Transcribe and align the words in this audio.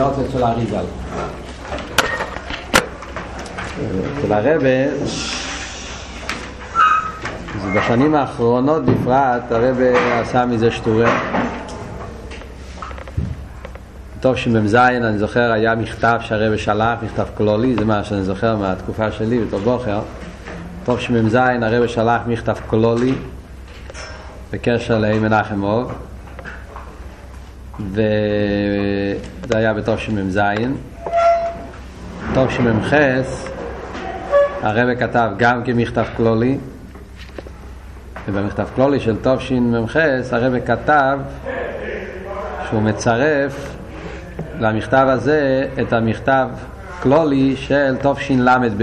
יורצת 0.00 0.30
של 0.32 0.42
האריזל. 0.42 0.84
אצל 4.18 4.32
הרבה, 4.32 4.68
בשנים 7.76 8.14
האחרונות 8.14 8.84
בפרט, 8.84 9.52
הרבה 9.52 10.20
עשה 10.20 10.46
מזה 10.46 10.70
שטורה. 10.70 11.20
טוב 14.20 14.36
שמ"ז, 14.36 14.74
אני 14.74 15.18
זוכר, 15.18 15.52
היה 15.52 15.74
מכתב 15.74 16.18
שהרבה 16.20 16.58
שלח, 16.58 16.98
מכתב 17.02 17.26
קלולי, 17.36 17.74
זה 17.74 17.84
מה 17.84 18.04
שאני 18.04 18.22
זוכר 18.22 18.56
מהתקופה 18.56 19.12
שלי 19.12 19.44
בתור 19.44 19.60
בוכר. 19.60 20.00
שמ"ז, 20.98 21.34
הרבה 21.34 21.88
שלח 21.88 22.20
מכתב 22.26 22.56
קלולי 22.70 23.14
בקשר 24.52 24.98
לאי 24.98 25.18
מנחם 25.18 25.62
אוב. 25.62 25.92
וזה 27.80 29.56
היה 29.56 29.74
בתושמ"ז. 29.74 30.40
תושמ"ח 32.34 32.92
הרב 34.62 34.94
כתב 34.98 35.30
גם 35.36 35.64
כמכתב 35.64 36.04
כלולי, 36.16 36.58
ובמכתב 38.28 38.66
כלולי 38.74 39.00
של 39.00 39.16
תושמ"ח 39.16 39.96
הרב 40.30 40.54
כתב 40.66 41.18
שהוא 42.68 42.82
מצרף 42.82 43.76
למכתב 44.58 45.06
הזה 45.08 45.68
את 45.82 45.92
המכתב 45.92 46.48
כלולי 47.02 47.56
של 47.56 47.96
תשל"ב. 47.96 48.82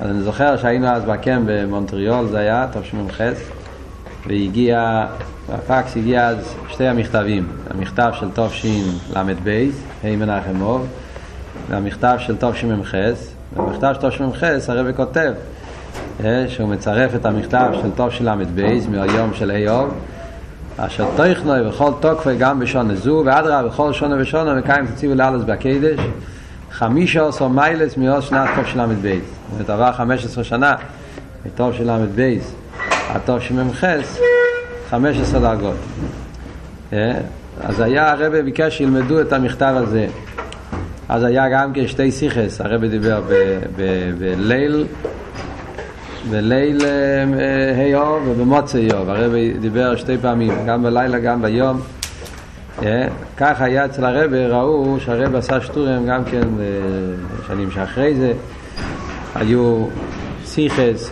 אז 0.00 0.10
אני 0.10 0.20
זוכר 0.20 0.56
שהיינו 0.56 0.88
אז 0.88 1.04
בקמפ 1.04 1.42
במונטריאול, 1.46 2.26
זה 2.26 2.38
היה 2.38 2.66
תשמ"ח, 2.72 3.20
והגיע 4.26 5.06
בפקס 5.52 5.96
הגיע 5.96 6.26
אז 6.26 6.54
שתי 6.68 6.86
המכתבים, 6.86 7.46
המכתב 7.70 8.10
של 8.12 8.26
תשל"ב, 8.34 9.68
ה' 10.04 10.16
מנחם 10.16 10.60
אוב, 10.60 10.86
והמכתב 11.70 12.16
של 12.18 12.36
תשמ"ח, 12.36 12.94
במכתב 13.56 13.94
של 14.00 14.08
תשמ"ח 14.08 14.42
הרב 14.68 14.92
כותב 14.92 15.32
שהוא 16.48 16.68
מצרף 16.68 17.14
את 17.14 17.26
המכתב 17.26 17.70
של 17.82 17.90
תשל"ב 17.96 18.78
מהיום 18.90 19.34
של 19.34 19.50
ה' 19.50 19.70
אוב, 19.70 19.94
אשר 20.76 21.06
תכנוי 21.16 21.68
וכל 21.68 21.90
תוקפי 22.00 22.36
גם 22.36 22.60
בשונה 22.60 22.94
זו, 22.94 23.22
ואדרבה 23.26 23.68
בכל 23.68 23.92
שונה 23.92 24.16
ושונה 24.18 24.54
מקיים 24.54 24.86
תציבו 24.86 25.14
לאלס 25.14 25.42
בקדש, 25.42 26.00
חמישה 26.70 27.26
עשר 27.26 27.48
מיילס 27.48 27.96
מעוד 27.96 28.22
שנת 28.22 28.48
תשל"ב. 28.62 29.02
זאת 29.02 29.52
אומרת, 29.52 29.70
עבר 29.70 29.92
חמש 29.92 30.24
עשרה 30.24 30.44
שנה 30.44 30.74
מתשל"ב 31.46 32.38
עד 33.14 33.20
תשמ"ח 33.38 33.84
15 34.90 35.40
דרגות. 35.40 35.76
אז 37.60 37.80
היה 37.80 38.12
הרב 38.12 38.36
ביקש 38.36 38.78
שילמדו 38.78 39.20
את 39.20 39.32
המכתב 39.32 39.74
הזה. 39.76 40.06
אז 41.08 41.24
היה 41.24 41.48
גם 41.48 41.72
כן 41.72 41.86
שתי 41.86 42.10
סיכס, 42.12 42.60
הרב 42.60 42.84
דיבר 42.84 43.22
בליל, 44.18 44.86
בליל 46.30 46.80
היוב 47.76 48.28
ובמוצא 48.28 48.76
יוב. 48.76 49.10
הרב 49.10 49.32
דיבר 49.60 49.96
שתי 49.96 50.18
פעמים, 50.18 50.52
גם 50.66 50.82
בלילה 50.82 51.18
גם 51.18 51.42
ביום. 51.42 51.80
ככה 53.36 53.64
היה 53.64 53.84
אצל 53.84 54.04
הרב, 54.04 54.34
ראו 54.34 54.96
שהרב 55.00 55.34
עשה 55.34 55.60
שטורם 55.60 56.06
גם 56.06 56.24
כן 56.24 56.48
בשנים 57.40 57.70
שאחרי 57.70 58.14
זה. 58.14 58.32
היו 59.34 59.86
סיכס 60.44 61.10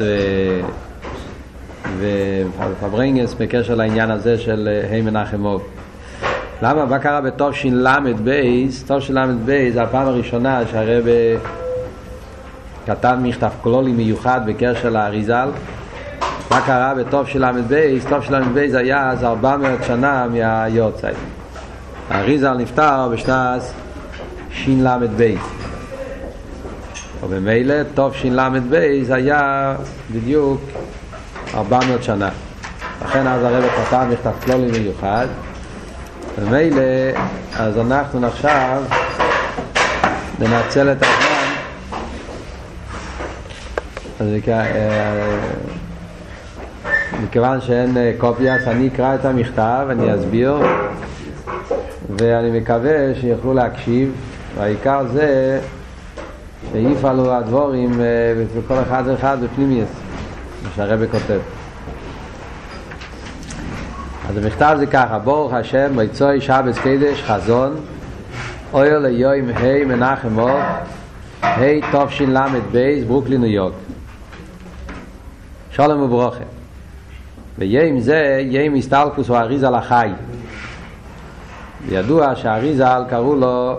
ופברנגס 1.98 3.34
בקשר 3.34 3.75
לעניין 3.75 4.11
הזה 4.11 4.39
של 4.39 4.69
ה' 4.91 5.03
מנחם 5.03 5.44
אוב. 5.44 5.62
למה? 6.62 6.84
מה 6.84 6.98
קרה 6.98 7.20
בתשל"ב? 7.20 8.31
תשל"ב 8.86 9.70
זה 9.72 9.83
הפעם 9.83 10.06
הראשונה 10.06 10.61
שהרב 10.70 11.05
כתב 12.86 13.16
מכתב 13.22 13.50
קלולי 13.62 13.92
מיוחד 13.92 14.41
בקשר 14.47 14.91
לאריזל. 14.91 15.48
מה 16.50 16.60
קרה 16.66 16.94
בתשל"ב? 16.94 17.98
תשל"ב 17.98 18.66
זה 18.66 18.78
היה 18.78 19.10
אז 19.10 19.25
400 19.25 19.71
שנה 19.87 20.27
מהיורצייט. 20.32 21.16
האריזל 22.10 22.54
נפטר 22.54 23.09
בשנת 23.12 23.62
של"ב. 24.50 25.34
ובמילא 27.22 27.75
תשל"ב 27.94 28.75
היה 29.10 29.75
בדיוק 30.10 30.60
400 31.54 32.03
שנה. 32.03 32.28
לכן 33.04 33.26
אז 33.26 33.44
הרב 33.44 33.64
כתב 33.64 34.06
מכתב 34.10 34.31
כלולי 34.44 34.81
מיוחד. 34.81 35.26
ומילא, 36.38 36.82
אז 37.56 37.78
אנחנו 37.78 38.26
עכשיו 38.26 38.82
ננצל 40.38 40.92
את 40.92 41.03
הזמן. 41.03 41.54
אז 44.20 44.26
מכיוון 47.22 47.60
שאין 47.60 47.97
קופיה, 48.19 48.54
אז 48.54 48.69
אני 48.69 48.88
אקרא 48.88 49.15
את 49.15 49.25
המכתב, 49.25 49.86
אני 49.91 50.15
אסביר, 50.15 50.56
ואני 52.19 52.60
מקווה 52.60 53.15
שיוכלו 53.20 53.54
להקשיב. 53.54 54.12
והעיקר 54.56 55.06
זה 55.12 55.60
שיפעלו 56.72 57.32
הדבורים 57.32 57.91
וכל 58.54 58.75
אחד 58.88 59.03
ואחד 59.06 59.38
בפנימייס. 59.44 59.88
מה 60.63 60.71
שהרבא 60.77 61.07
כותב. 61.07 61.41
אז 64.29 64.37
המכתב 64.37 64.77
זה 64.79 64.87
ככה, 64.87 65.19
ברוך 65.19 65.53
השם, 65.53 65.97
מיצוי 65.97 66.41
שבס 66.41 66.79
קדש 66.79 67.23
חזון, 67.23 67.77
אויר 68.73 68.99
ליום 68.99 69.49
ה' 69.55 69.85
מנחם 69.85 70.39
אור, 70.39 70.61
ה' 71.43 72.07
תשל"ב, 72.07 73.05
ברוקלין 73.07 73.41
ניו 73.41 73.51
יורק. 73.51 73.73
שלום 75.71 76.03
וברוכה. 76.03 76.45
ויום 77.59 78.01
זה, 78.01 78.41
יום 78.51 78.75
הסתלקות 78.75 79.28
האריז"ל 79.28 79.75
החי. 79.75 80.11
ידוע 81.89 82.37
שהאריז"ל 82.37 83.03
קראו 83.11 83.37
לו 83.37 83.77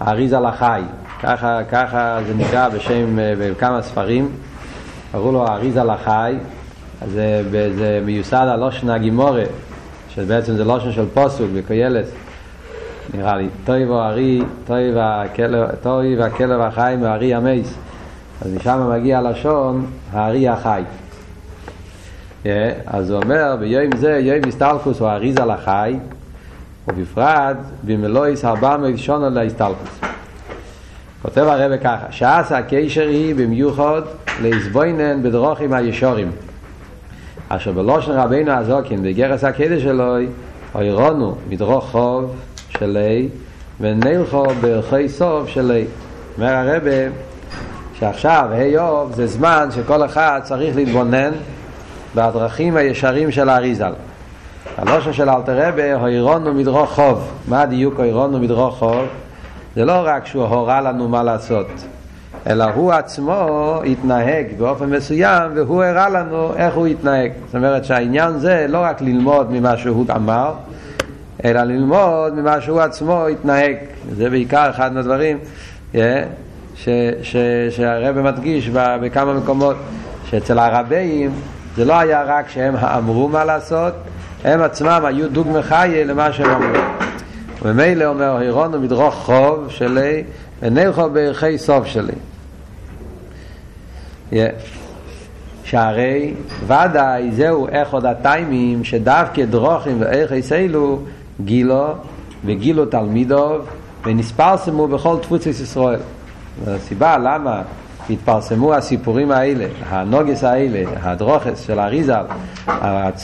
האריז"ל 0.00 0.46
החי. 0.46 0.82
ככה, 1.22 1.60
ככה 1.70 2.18
זה 2.26 2.34
נקרא 2.34 2.68
בשם, 2.68 3.06
בכמה 3.16 3.82
ספרים. 3.82 4.30
קראו 5.12 5.32
לו 5.32 5.46
האריז"ל 5.46 5.90
החי, 5.90 6.36
זה, 7.06 7.42
זה 7.50 8.00
מיוסד 8.04 8.46
על 8.52 8.60
לשון 8.60 8.90
הגמרא, 8.90 9.44
שבעצם 10.08 10.56
זה 10.56 10.64
לשון 10.64 10.92
של 10.92 11.04
פסוק 11.14 11.46
בקהלת, 11.54 12.08
נראה 13.14 13.36
לי, 13.36 13.48
טוב 13.64 13.86
וארי, 13.86 14.42
טוי 15.82 16.16
והכלב 16.18 16.60
החי 16.60 16.94
מהארי 17.00 17.34
המייס, 17.34 17.74
אז 18.42 18.52
משם 18.54 18.90
מגיע 18.90 19.20
לשון 19.20 19.86
הארי 20.12 20.48
החי. 20.48 20.82
Yeah, 22.44 22.46
אז 22.86 23.10
הוא 23.10 23.22
אומר, 23.22 23.56
ביום 23.60 23.96
זה, 23.96 24.18
יום 24.22 24.48
הסטלקוס 24.48 25.00
הוא 25.00 25.08
האריזל 25.08 25.50
החי, 25.50 25.96
ובפרט 26.88 27.56
במלואיס 27.84 28.44
ארבע 28.44 28.76
מאות 28.76 28.98
שונה 28.98 29.28
להסטלקוס. 29.28 30.00
כותב 31.22 31.40
הרבה 31.40 31.78
ככה, 31.78 32.06
שעשה 32.10 32.58
הקשר 32.58 33.08
היא 33.08 33.34
במיוחד 33.34 34.02
להסבוינן 34.42 35.22
בדרוכים 35.22 35.72
הישורים. 35.72 36.30
אשר 37.48 37.72
בלושן 37.72 38.12
רבינו 38.12 38.52
הזוקין 38.52 39.02
בגרס 39.02 39.44
הקדש 39.44 39.82
שלו, 39.82 40.16
אוירונו 40.74 41.34
חוב 41.80 42.36
שלי 42.68 43.28
ונלכו 43.80 44.44
בערכי 44.60 45.08
סוף 45.08 45.48
שלי. 45.48 45.84
אומר 46.36 46.54
הרבה 46.54 46.90
שעכשיו, 47.98 48.48
היוב, 48.52 49.12
זה 49.12 49.26
זמן 49.26 49.68
שכל 49.74 50.04
אחד 50.04 50.40
צריך 50.44 50.76
להתבונן 50.76 51.30
בדרכים 52.14 52.76
הישרים 52.76 53.30
של 53.30 53.48
האריזל. 53.48 53.92
הלושן 54.76 55.12
של 55.12 55.30
אלתר 55.30 55.68
רבה, 55.68 55.94
אוירונו 55.94 56.54
מדרוך 56.54 56.90
חוב. 56.90 57.32
מה 57.48 57.62
הדיוק 57.62 57.98
אוירונו 57.98 58.38
מדרוך 58.38 58.78
חוב? 58.78 59.06
זה 59.76 59.84
לא 59.84 60.02
רק 60.04 60.26
שהוא 60.26 60.44
הורה 60.44 60.80
לנו 60.80 61.08
מה 61.08 61.22
לעשות, 61.22 61.66
אלא 62.46 62.64
הוא 62.64 62.92
עצמו 62.92 63.80
התנהג 63.86 64.46
באופן 64.58 64.90
מסוים 64.90 65.52
והוא 65.54 65.82
הראה 65.82 66.08
לנו 66.08 66.54
איך 66.56 66.74
הוא 66.74 66.86
התנהג. 66.86 67.30
זאת 67.46 67.54
אומרת 67.54 67.84
שהעניין 67.84 68.38
זה 68.38 68.66
לא 68.68 68.78
רק 68.78 69.00
ללמוד 69.00 69.52
ממה 69.52 69.76
שהוא 69.76 70.06
אמר, 70.16 70.52
אלא 71.44 71.62
ללמוד 71.62 72.34
ממה 72.34 72.60
שהוא 72.60 72.80
עצמו 72.80 73.26
התנהג. 73.26 73.76
זה 74.16 74.30
בעיקר 74.30 74.70
אחד 74.70 74.92
מהדברים 74.92 75.38
yeah, 75.94 75.98
ש, 76.74 76.88
שהרבא 77.70 78.22
מדגיש 78.22 78.68
בכמה 78.74 79.34
מקומות, 79.34 79.76
שאצל 80.30 80.58
הרבים 80.58 81.30
זה 81.76 81.84
לא 81.84 81.98
היה 81.98 82.22
רק 82.22 82.48
שהם 82.48 82.76
אמרו 82.76 83.28
מה 83.28 83.44
לעשות, 83.44 83.94
הם 84.44 84.62
עצמם 84.62 85.02
היו 85.04 85.28
דוגמא 85.28 85.62
חיה 85.62 86.04
למה 86.04 86.32
שהם 86.32 86.50
אמרו. 86.50 86.82
וממילא 87.62 88.04
אומר 88.04 88.36
הירונו 88.36 88.80
מדרוך 88.80 89.14
חוב 89.14 89.66
שלי 89.68 90.24
ונלכו 90.62 91.10
בערכי 91.10 91.58
סוף 91.58 91.86
שלי. 91.86 92.12
שהרי 95.64 96.34
ודאי 96.66 97.30
זהו 97.32 97.68
איך 97.68 97.92
עוד 97.92 98.06
הטיימים 98.06 98.84
שדווקא 98.84 99.44
דרוכים 99.44 100.00
וערכי 100.00 100.42
סילו 100.42 100.98
גילו 101.44 101.94
וגילו 102.44 102.86
תלמידוב 102.86 103.66
ונספרסמו 104.06 104.88
בכל 104.88 105.16
תפוצת 105.22 105.46
ישראל. 105.46 106.00
הסיבה 106.66 107.18
למה 107.18 107.62
התפרסמו 108.10 108.74
הסיפורים 108.74 109.30
האלה, 109.30 109.66
הנוגס 109.88 110.44
האלה, 110.44 110.90
הדרוכס 111.02 111.66
של 111.66 111.78
האריזל, 111.78 112.24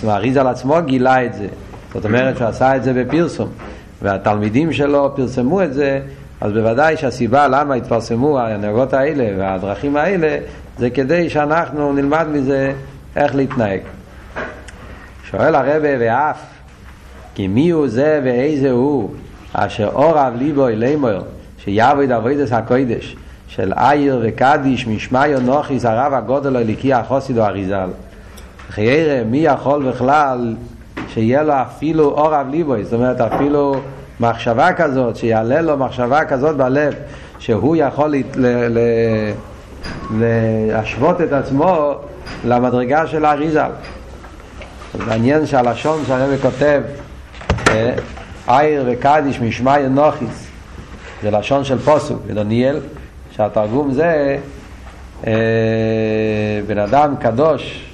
האריזל 0.07 0.47
עצמו 0.47 0.77
גילה 0.85 1.25
את 1.25 1.35
זה. 1.35 1.47
זאת 1.95 2.05
אומרת 2.05 2.37
שהוא 2.37 2.49
עשה 2.49 2.77
את 2.77 2.85
זה 2.85 2.93
בפרסום, 2.93 3.49
והתלמידים 4.03 4.73
שלו 4.73 5.13
פרסמו 5.17 5.63
את 5.63 5.75
זה, 5.75 6.01
אז 6.45 6.53
בוודאי 6.53 6.97
שהסיבה 6.97 7.49
למה 7.49 7.75
התפרסמו 7.75 8.39
הנהגות 8.41 8.93
האלה 8.93 9.25
והדרכים 9.39 9.97
האלה, 9.97 10.39
זה 10.79 10.91
כדי 10.91 11.31
שאנחנו 11.31 11.93
נלמד 11.93 12.27
מזה 12.33 12.73
איך 13.17 13.35
להתנהג. 13.35 13.81
שואל 15.31 15.55
הרבה 15.55 15.89
ואף, 16.01 16.41
כי 17.35 17.49
מי 17.49 17.71
הוא 17.71 17.89
זה 17.89 18.21
ואיזה 18.25 18.71
הוא, 18.71 19.11
אשר 19.53 19.91
אורב 19.95 20.33
ליבו 20.39 20.69
אלימור, 20.69 21.21
שיעבוד 21.59 22.11
אבוידס 22.11 22.53
הקוידש, 22.53 23.17
של 23.49 23.73
עיר 23.73 24.21
וקדיש, 24.23 24.87
משמעיו 24.87 25.41
נוחיס, 25.41 25.85
הרב 25.85 26.15
הגודל 26.15 26.57
הליקי 26.57 26.95
החוסיד 26.95 27.39
או 27.39 27.45
אריזל. 27.45 27.89
חיירה, 28.71 29.25
מי 29.25 29.39
יכול 29.39 29.89
בכלל 29.89 30.55
שיהיה 31.09 31.43
לו 31.43 31.53
אפילו 31.63 32.05
אורב 32.05 32.47
ליבוי, 32.51 32.85
זאת 32.85 32.93
אומרת 32.93 33.21
אפילו 33.21 33.77
מחשבה 34.21 34.73
כזאת, 34.73 35.17
שיעלה 35.17 35.61
לו 35.61 35.77
מחשבה 35.77 36.25
כזאת 36.25 36.57
בלב, 36.57 36.95
שהוא 37.39 37.77
יכול 37.77 38.15
ל, 38.35 38.47
ל, 38.69 38.79
להשוות 40.11 41.21
את 41.21 41.33
עצמו 41.33 41.95
למדרגה 42.45 43.07
של 43.07 43.25
האריזל. 43.25 43.71
מעניין 45.07 45.47
שהלשון 45.47 46.03
שהרבא 46.07 46.37
כותב, 46.37 46.83
עיר 48.47 48.85
וקדיש 48.87 49.41
משמעי 49.41 49.89
נוחיס, 49.89 50.47
זה 51.23 51.31
לשון 51.31 51.65
של 51.65 51.79
פוסוק, 51.79 52.23
בדניאל, 52.27 52.81
שהתרגום 53.31 53.93
זה 53.93 54.39
בן 56.67 56.79
אדם 56.79 57.15
קדוש, 57.21 57.85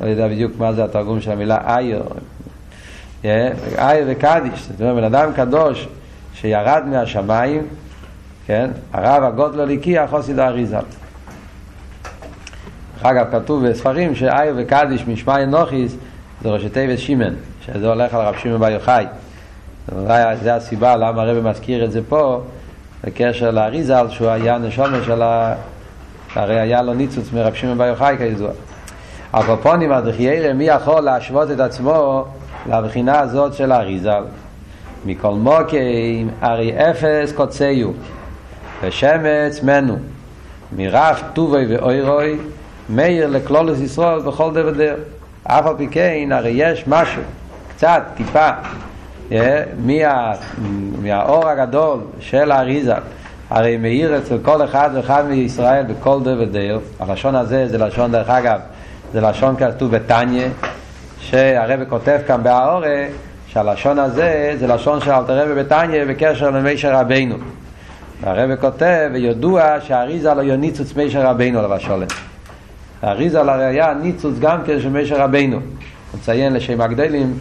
לא 0.00 0.06
יודע 0.06 0.28
בדיוק 0.28 0.52
מה 0.58 0.72
זה 0.72 0.84
התרגום 0.84 1.20
של 1.20 1.30
המילה 1.30 1.58
אייר, 1.66 2.02
אייר 3.24 4.06
וקדיש, 4.08 4.68
זאת 4.70 4.80
אומרת 4.80 4.94
בן 4.96 5.04
אדם 5.04 5.32
קדוש 5.32 5.88
שירד 6.34 6.82
מהשמיים, 6.86 7.66
כן, 8.46 8.70
הרב 8.92 9.22
הגודלו 9.22 9.66
ליקי 9.66 10.06
חוסיד 10.06 10.38
האריזה. 10.38 10.78
אגב, 13.02 13.26
כתוב 13.32 13.68
בספרים 13.68 14.14
שאייר 14.14 14.54
וקדיש 14.56 15.06
משמעי 15.06 15.46
נוחיס 15.46 15.96
זה 16.42 16.48
ראשי 16.48 16.68
תיבת 16.68 16.98
שימן, 16.98 17.34
שזה 17.66 17.88
הולך 17.88 18.14
על 18.14 18.20
רב 18.20 18.34
שמעון 18.42 18.60
בר 18.60 18.70
יוחאי. 18.70 19.06
זה 20.42 20.54
הסיבה 20.54 20.96
למה 20.96 21.22
הרב 21.22 21.48
מזכיר 21.48 21.84
את 21.84 21.92
זה 21.92 22.00
פה, 22.08 22.42
בקשר 23.04 23.50
לאריזל, 23.50 24.06
שהוא 24.10 24.28
היה 24.28 24.58
נשומת 24.58 25.04
של 25.06 25.22
ה... 25.22 25.54
הרי 26.34 26.60
היה 26.60 26.82
לו 26.82 26.94
ניצוץ 26.94 27.32
מרב 27.32 27.54
שמעון 27.54 27.78
בר 27.78 27.84
יוחאי 27.84 28.16
כידוע. 28.18 28.50
הקופונים, 29.32 29.92
הדחיירה, 29.92 30.52
מי 30.52 30.64
יכול 30.64 31.00
להשוות 31.00 31.50
את 31.50 31.60
עצמו 31.60 32.24
לבחינה 32.68 33.20
הזאת 33.20 33.54
של 33.54 33.72
האריזל? 33.72 34.22
מכל 35.06 35.32
מוקים, 35.34 36.30
הרי 36.40 36.90
אפס 36.90 37.32
קוצאיו, 37.32 37.90
ושמץ 38.82 39.62
מנו, 39.62 39.96
מרף 40.76 41.22
טובי 41.32 41.66
ואוירוי, 41.66 42.38
מאיר 42.90 43.26
לכלולוס 43.26 43.80
ישראל 43.80 44.20
בכל 44.20 44.52
דבר 44.52 44.70
דבר. 44.70 44.94
אף 45.44 45.66
על 45.66 45.74
פי 45.76 45.88
כן, 45.90 46.28
הרי 46.32 46.50
יש 46.50 46.84
משהו, 46.86 47.22
קצת, 47.76 48.02
טיפה, 48.16 48.50
מה, 49.30 50.32
מהאור 51.02 51.48
הגדול 51.48 52.00
של 52.20 52.52
האריזה, 52.52 52.94
הרי 53.50 53.76
מאיר 53.76 54.18
אצל 54.18 54.38
כל 54.42 54.64
אחד 54.64 54.90
ואחד 54.94 55.24
מישראל 55.28 55.84
בכל 55.84 56.20
דבר 56.22 56.42
ודבר. 56.42 56.78
הלשון 57.00 57.34
הזה 57.34 57.68
זה 57.68 57.78
לשון, 57.78 58.12
דרך 58.12 58.30
אגב, 58.30 58.60
זה 59.12 59.20
לשון 59.20 59.56
כתוב 59.56 59.90
בתניא, 59.90 60.46
שהרבא 61.30 61.84
כותב 61.88 62.18
כאן 62.26 62.42
בהאורה, 62.42 63.06
שהלשון 63.46 63.98
הזה 63.98 64.54
זה 64.58 64.66
לשון 64.66 65.00
של 65.00 65.10
אלתר 65.10 65.42
רבא 65.42 65.62
בתניא 65.62 66.04
בקשר 66.04 66.50
למישר 66.50 66.94
רבינו. 66.94 67.34
הרבא 68.22 68.56
כותב, 68.60 69.08
וידוע 69.12 69.80
שהאריזה 69.80 70.34
לא 70.34 70.42
יוניצוץ 70.42 70.96
מישר 70.96 71.26
רבינו 71.26 71.58
עליו 71.58 71.74
השולם. 71.74 72.06
האריזה 73.02 73.40
הרי 73.40 73.64
היה 73.64 73.94
ניצוץ 73.94 74.38
גם 74.38 74.58
כן 74.66 74.80
של 74.80 74.88
מישר 74.88 75.20
רבינו. 75.20 75.56
הוא 75.56 76.20
מציין 76.20 76.52
לשם 76.52 76.80
הגדלים, 76.80 77.38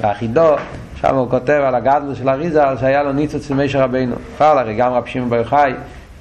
באחידו, 0.00 0.54
שם 1.00 1.14
הוא 1.14 1.30
כותב 1.30 1.62
על 1.66 1.74
הגדלו 1.74 2.16
של 2.16 2.28
אריזל 2.28 2.76
שהיה 2.80 3.02
לו 3.02 3.12
ניצוץ 3.12 3.48
של 3.48 3.54
מישר 3.54 3.82
רבינו. 3.82 4.16
בכלל, 4.34 4.58
הרי 4.58 4.74
גם 4.74 4.92
רב 4.92 5.06
שמעון 5.06 5.30
בר 5.30 5.36
יוחאי, 5.36 5.72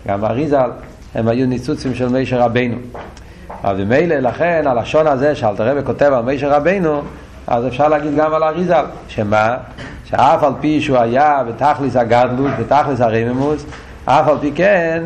גם 0.07 0.25
אריזל, 0.25 0.69
הם 1.15 1.27
היו 1.27 1.47
ניצוצים 1.47 1.95
של 1.95 2.07
מישר 2.07 2.39
רבינו. 2.39 2.77
אבל 3.63 3.83
ממילא 3.83 4.15
לכן 4.15 4.63
הלשון 4.67 5.07
הזה 5.07 5.35
שאלתר 5.35 5.69
רבי 5.69 5.85
כותב 5.85 6.11
על 6.13 6.23
מישר 6.23 6.51
רבינו, 6.51 7.01
אז 7.47 7.67
אפשר 7.67 7.87
להגיד 7.87 8.15
גם 8.15 8.33
על 8.33 8.43
אריזל, 8.43 8.85
שמה? 9.07 9.55
שאף 10.05 10.43
על 10.43 10.53
פי 10.61 10.81
שהוא 10.81 10.97
היה 10.97 11.43
בתכלס 11.47 11.95
הגדלות, 11.95 12.51
בתכלס 12.59 13.01
הרממוס, 13.01 13.65
אף 14.05 14.27
על 14.27 14.37
פי 14.41 14.51
כן, 14.55 15.03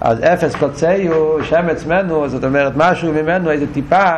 אז 0.00 0.18
אפס 0.20 0.54
קוצאיו, 0.54 1.44
שמץ 1.44 1.86
מנו, 1.86 2.28
זאת 2.28 2.44
אומרת 2.44 2.72
משהו 2.76 3.12
ממנו, 3.12 3.50
איזה 3.50 3.66
טיפה, 3.72 4.12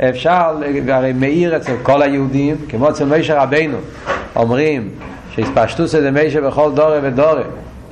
אפשר, 0.00 0.56
הרי 0.88 1.12
מאיר 1.12 1.56
אצל 1.56 1.72
כל 1.82 2.02
היהודים, 2.02 2.56
כמו 2.68 2.90
אצל 2.90 3.04
מישר 3.04 3.38
רבינו, 3.38 3.78
אומרים 4.36 4.88
שהספשטוס 5.30 5.90
זה 5.90 6.10
מישר 6.10 6.46
בכל 6.46 6.70
דורי 6.74 6.98
ודורי, 7.02 7.42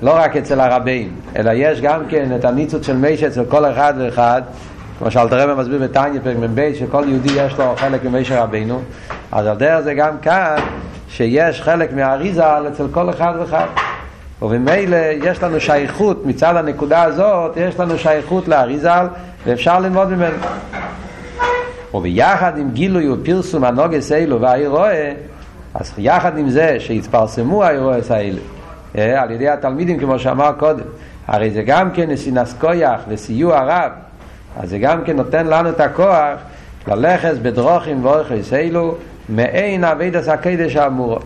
לא 0.03 0.13
רק 0.17 0.37
אצל 0.37 0.61
הרבים, 0.61 1.09
אלא 1.37 1.51
יש 1.55 1.81
גם 1.81 2.01
כן 2.09 2.37
את 2.37 2.45
הניצוץ 2.45 2.87
של 2.87 2.97
מישר 2.97 3.27
אצל 3.27 3.45
כל 3.45 3.65
אחד 3.71 3.95
ואחד, 3.99 4.43
שאלתר 5.11 5.51
רבי 5.51 5.61
מסביר 5.61 5.83
בתניא 5.83 6.21
פרק 6.23 6.37
מ"ב, 6.37 6.71
שכל 6.75 7.05
יהודי 7.09 7.33
יש 7.37 7.59
לו 7.59 7.75
חלק 7.77 8.05
ממישר 8.05 8.43
רבינו, 8.43 8.81
אז 9.33 9.47
על 9.47 9.57
דרך 9.57 9.81
זה 9.81 9.95
גם 9.95 10.19
כאן, 10.23 10.57
שיש 11.09 11.63
חלק 11.63 11.93
מהאריזה 11.93 12.69
אצל 12.69 12.87
כל 12.91 13.11
אחד 13.11 13.33
ואחד. 13.41 13.67
וממילא 14.43 14.97
יש 15.23 15.43
לנו 15.43 15.61
שייכות, 15.61 16.27
מצד 16.27 16.57
הנקודה 16.57 17.03
הזאת, 17.03 17.57
יש 17.57 17.81
לנו 17.81 17.99
שייכות 17.99 18.49
לאריזל, 18.49 19.07
ואפשר 19.47 19.81
ללמוד 19.81 20.09
ממנו. 20.09 20.37
וביחד 21.95 22.59
עם 22.59 22.71
גילוי 22.71 23.11
ופרסום 23.11 23.65
הנוגס 23.65 24.13
אלו 24.13 24.41
והאירועה, 24.41 25.11
אז 25.75 25.93
יחד 25.99 26.39
עם 26.39 26.49
זה 26.49 26.77
שהתפרסמו 26.79 27.65
האירועס 27.65 28.11
האלה, 28.11 28.41
על 28.95 29.31
ידי 29.31 29.49
התלמידים, 29.49 29.99
כמו 29.99 30.19
שאמר 30.19 30.53
קודם, 30.59 30.85
הרי 31.27 31.51
זה 31.51 31.63
גם 31.63 31.91
כן 31.91 32.11
נסינס 32.11 32.55
כויח 32.61 33.01
וסיוע 33.09 33.61
רב, 33.63 33.91
אז 34.61 34.71
זה 34.71 34.79
גם 34.79 35.05
כן 35.05 35.17
נותן 35.17 35.47
לנו 35.47 35.69
את 35.69 35.81
הכוח 35.81 36.39
ללכת 36.89 37.35
בדרוכים 37.43 38.05
ואורכס 38.05 38.53
אלו, 38.53 38.95
מעין 39.29 39.85
אבידס 39.85 40.29
הקדש 40.29 40.77
האמורו. 40.77 41.19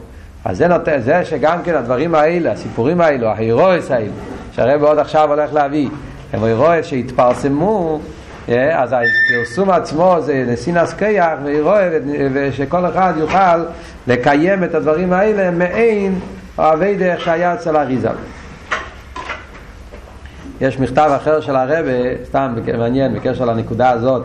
אז 0.44 0.58
זה 0.58 0.68
נותן, 0.68 1.00
זה 1.00 1.24
שגם 1.24 1.62
כן 1.64 1.74
הדברים 1.74 2.14
האלה, 2.14 2.52
הסיפורים 2.52 3.00
האלו, 3.00 3.26
ההירועס 3.28 3.90
האלו, 3.90 4.12
שהרב 4.52 4.82
עוד 4.82 4.98
עכשיו 4.98 5.32
הולך 5.32 5.52
להביא, 5.52 5.88
הם 6.32 6.44
הירועס 6.44 6.86
שהתפרסמו, 6.86 8.00
אז 8.48 8.92
הפרסום 8.92 9.70
עצמו 9.70 10.16
זה 10.20 10.44
נסינס 10.48 10.94
קייח 10.94 11.38
ואירועה 11.44 11.88
ושכל 12.32 12.86
אחד 12.86 13.12
יוכל 13.16 13.64
לקיים 14.06 14.64
את 14.64 14.74
הדברים 14.74 15.12
האלה 15.12 15.50
מעין 15.50 16.18
אוהבי 16.58 16.94
דרך 16.94 17.20
שהיה 17.20 17.54
אצל 17.54 17.76
אריזה. 17.76 18.10
יש 20.60 20.80
מכתב 20.80 21.10
אחר 21.16 21.40
של 21.40 21.56
הרבה, 21.56 22.24
סתם 22.24 22.54
מעניין 22.78 23.14
בקשר 23.14 23.44
לנקודה 23.44 23.90
הזאת, 23.90 24.22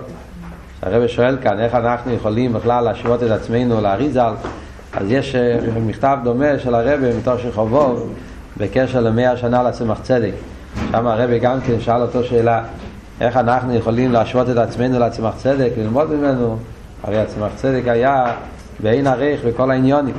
שהרבה 0.81 1.07
שואל 1.07 1.37
כאן 1.41 1.59
איך 1.59 1.75
אנחנו 1.75 2.13
יכולים 2.13 2.53
בכלל 2.53 2.83
להשוות 2.83 3.23
את 3.23 3.31
עצמנו 3.31 3.81
לאריזל, 3.81 4.33
אז 4.93 5.11
יש 5.11 5.35
מכתב 5.85 6.17
דומה 6.23 6.59
של 6.59 6.75
הרבה 6.75 7.17
מתוך 7.17 7.39
של 7.39 7.51
חובוב 7.51 8.13
בקשר 8.57 8.99
למאה 8.99 9.37
שנה 9.37 9.63
לצמח 9.63 9.99
צדק. 10.01 10.31
שם 10.91 11.07
הרבה 11.07 11.37
גם 11.37 11.61
כן 11.61 11.79
שאל 11.79 12.01
אותו 12.01 12.23
שאלה 12.23 12.63
איך 13.21 13.37
אנחנו 13.37 13.75
יכולים 13.75 14.11
להשוות 14.11 14.49
את 14.49 14.57
עצמנו 14.57 14.99
לעצמך 14.99 15.33
צדק, 15.37 15.69
ללמוד 15.77 16.13
ממנו, 16.13 16.57
הרי 17.03 17.19
עצמך 17.19 17.51
צדק 17.55 17.81
היה 17.85 18.25
בעין 18.79 19.07
ערך 19.07 19.39
בכל 19.45 19.71
העניונים. 19.71 20.15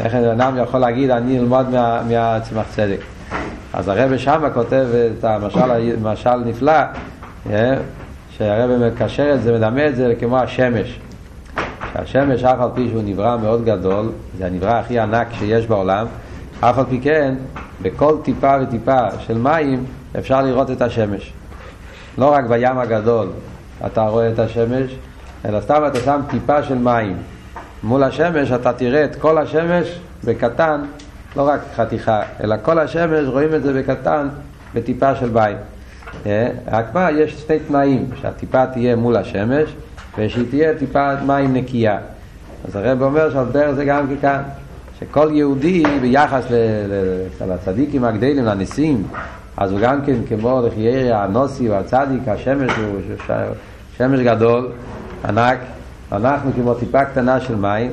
איך 0.00 0.14
אדם 0.14 0.56
יכול 0.62 0.80
להגיד 0.80 1.10
אני 1.10 1.38
אלמוד 1.38 1.70
מה, 1.70 2.02
מהצמח 2.08 2.66
צדק. 2.70 3.17
אז 3.72 3.88
הרב 3.88 4.16
שמה 4.16 4.50
כותב 4.50 4.86
את 5.18 5.24
המשל, 5.24 5.70
המשל 6.04 6.36
נפלא, 6.36 6.72
אה, 7.50 7.74
שהרב 8.30 8.70
מקשר 8.86 9.34
את 9.34 9.42
זה, 9.42 9.52
מדמה 9.52 9.86
את 9.86 9.96
זה 9.96 10.14
כמו 10.20 10.38
השמש. 10.38 11.00
שהשמש 11.92 12.44
אף 12.44 12.60
על 12.60 12.68
פי 12.74 12.88
שהוא 12.88 13.02
נברא 13.04 13.36
מאוד 13.36 13.64
גדול, 13.64 14.10
זה 14.38 14.46
הנברא 14.46 14.72
הכי 14.72 14.98
ענק 14.98 15.26
שיש 15.32 15.66
בעולם, 15.66 16.06
אף 16.60 16.78
על 16.78 16.84
פי 16.88 17.00
כן, 17.00 17.34
בכל 17.82 18.16
טיפה 18.22 18.56
וטיפה 18.62 19.00
של 19.18 19.38
מים 19.38 19.84
אפשר 20.18 20.42
לראות 20.42 20.70
את 20.70 20.82
השמש. 20.82 21.32
לא 22.18 22.32
רק 22.32 22.44
בים 22.44 22.78
הגדול 22.78 23.28
אתה 23.86 24.02
רואה 24.02 24.30
את 24.30 24.38
השמש, 24.38 24.96
אלא 25.44 25.60
סתם 25.60 25.82
אתה 25.86 25.98
שם 26.00 26.20
טיפה 26.30 26.62
של 26.62 26.78
מים. 26.78 27.16
מול 27.82 28.02
השמש 28.02 28.52
אתה 28.52 28.72
תראה 28.72 29.04
את 29.04 29.16
כל 29.16 29.38
השמש 29.38 30.00
בקטן 30.24 30.80
לא 31.38 31.48
רק 31.48 31.60
חתיכה, 31.76 32.22
אלא 32.44 32.56
כל 32.62 32.78
השמש 32.78 33.26
רואים 33.26 33.54
את 33.54 33.62
זה 33.62 33.72
בקטן, 33.72 34.28
בטיפה 34.74 35.14
של 35.14 35.30
מים. 35.30 35.56
אה, 36.26 36.48
רק 36.72 36.94
מה, 36.94 37.10
יש 37.10 37.32
שני 37.46 37.58
תנאים, 37.58 38.06
שהטיפה 38.20 38.66
תהיה 38.66 38.96
מול 38.96 39.16
השמש 39.16 39.74
ושהיא 40.18 40.44
תהיה 40.50 40.78
טיפה 40.78 41.14
מים 41.26 41.54
נקייה. 41.54 41.98
אז 42.68 42.76
הרב 42.76 43.02
אומר 43.02 43.30
שעל 43.32 43.46
דרך 43.52 43.70
זה 43.70 43.84
גם 43.84 44.06
כאן, 44.20 44.42
שכל 45.00 45.30
יהודי 45.32 45.82
ביחס 46.00 46.44
לצדיקים 47.48 48.04
הגדלים, 48.04 48.44
לנשיאים, 48.44 49.06
אז 49.56 49.72
הוא 49.72 49.80
גם 49.80 50.04
כן 50.06 50.16
כמו 50.28 50.62
לחיירי 50.66 51.12
הנוסי 51.12 51.68
והצדיק, 51.68 52.28
השמש 52.28 52.72
הוא 52.76 53.00
שמש 53.96 54.20
גדול, 54.20 54.68
ענק, 55.28 55.58
אנחנו 56.12 56.52
כמו 56.52 56.74
טיפה 56.74 57.04
קטנה 57.04 57.40
של 57.40 57.54
מים, 57.54 57.92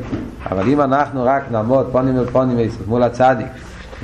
אבל 0.51 0.67
אם 0.67 0.81
אנחנו 0.81 1.24
רק 1.24 1.43
נעמוד 1.51 1.89
פונים 1.91 2.17
אל 2.17 2.25
פונים 2.25 2.69
מול 2.88 3.03
הצדיק, 3.03 3.48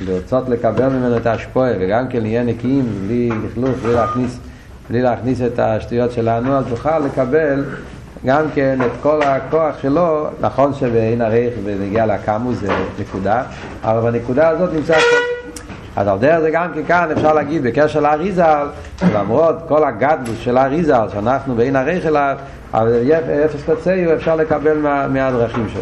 לרצות 0.05 0.49
לקבל 0.49 0.89
ממנו 0.89 1.17
את 1.17 1.25
ההשפועה 1.25 1.71
וגם 1.79 2.07
כן 2.07 2.21
נהיה 2.21 2.43
נקיים 2.43 2.85
בלי 3.07 3.29
לכלוך, 3.45 3.71
בלי 3.83 3.93
להכניס, 3.93 4.39
בלי 4.89 5.01
להכניס 5.01 5.41
את 5.41 5.59
השטויות 5.59 6.11
שלנו, 6.11 6.57
אז 6.57 6.65
נוכל 6.69 6.99
לקבל 6.99 7.65
גם 8.25 8.45
כן 8.55 8.79
את 8.85 8.91
כל 9.01 9.21
הכוח 9.23 9.75
שלו, 9.81 10.27
נכון 10.41 10.73
שבעין 10.73 11.21
הרייך 11.21 11.53
ונגיע 11.63 12.05
לקמוס 12.05 12.57
זה 12.59 12.73
נקודה, 12.99 13.43
אבל 13.83 14.11
בנקודה 14.11 14.49
הזאת 14.49 14.73
נמצא 14.73 14.93
אז 15.95 16.07
על 16.07 16.17
דרך 16.17 16.39
זה 16.39 16.51
גם 16.51 16.67
כן 16.73 16.83
כאן 16.87 17.09
אפשר 17.11 17.33
להגיד 17.33 17.63
בקשר 17.63 17.99
לאריזל, 17.99 18.67
למרות 19.13 19.55
כל 19.67 19.83
הגדלוס 19.83 20.39
של 20.39 20.57
האריזל, 20.57 21.07
שאנחנו 21.13 21.55
בעין 21.55 21.75
הרייך 21.75 22.05
אליו, 22.05 22.37
אבל 22.73 23.11
אפס 23.45 23.63
קצהו 23.63 24.13
אפשר 24.15 24.35
לקבל 24.35 24.77
מה, 24.77 25.07
מהדרכים 25.07 25.69
שלו. 25.69 25.81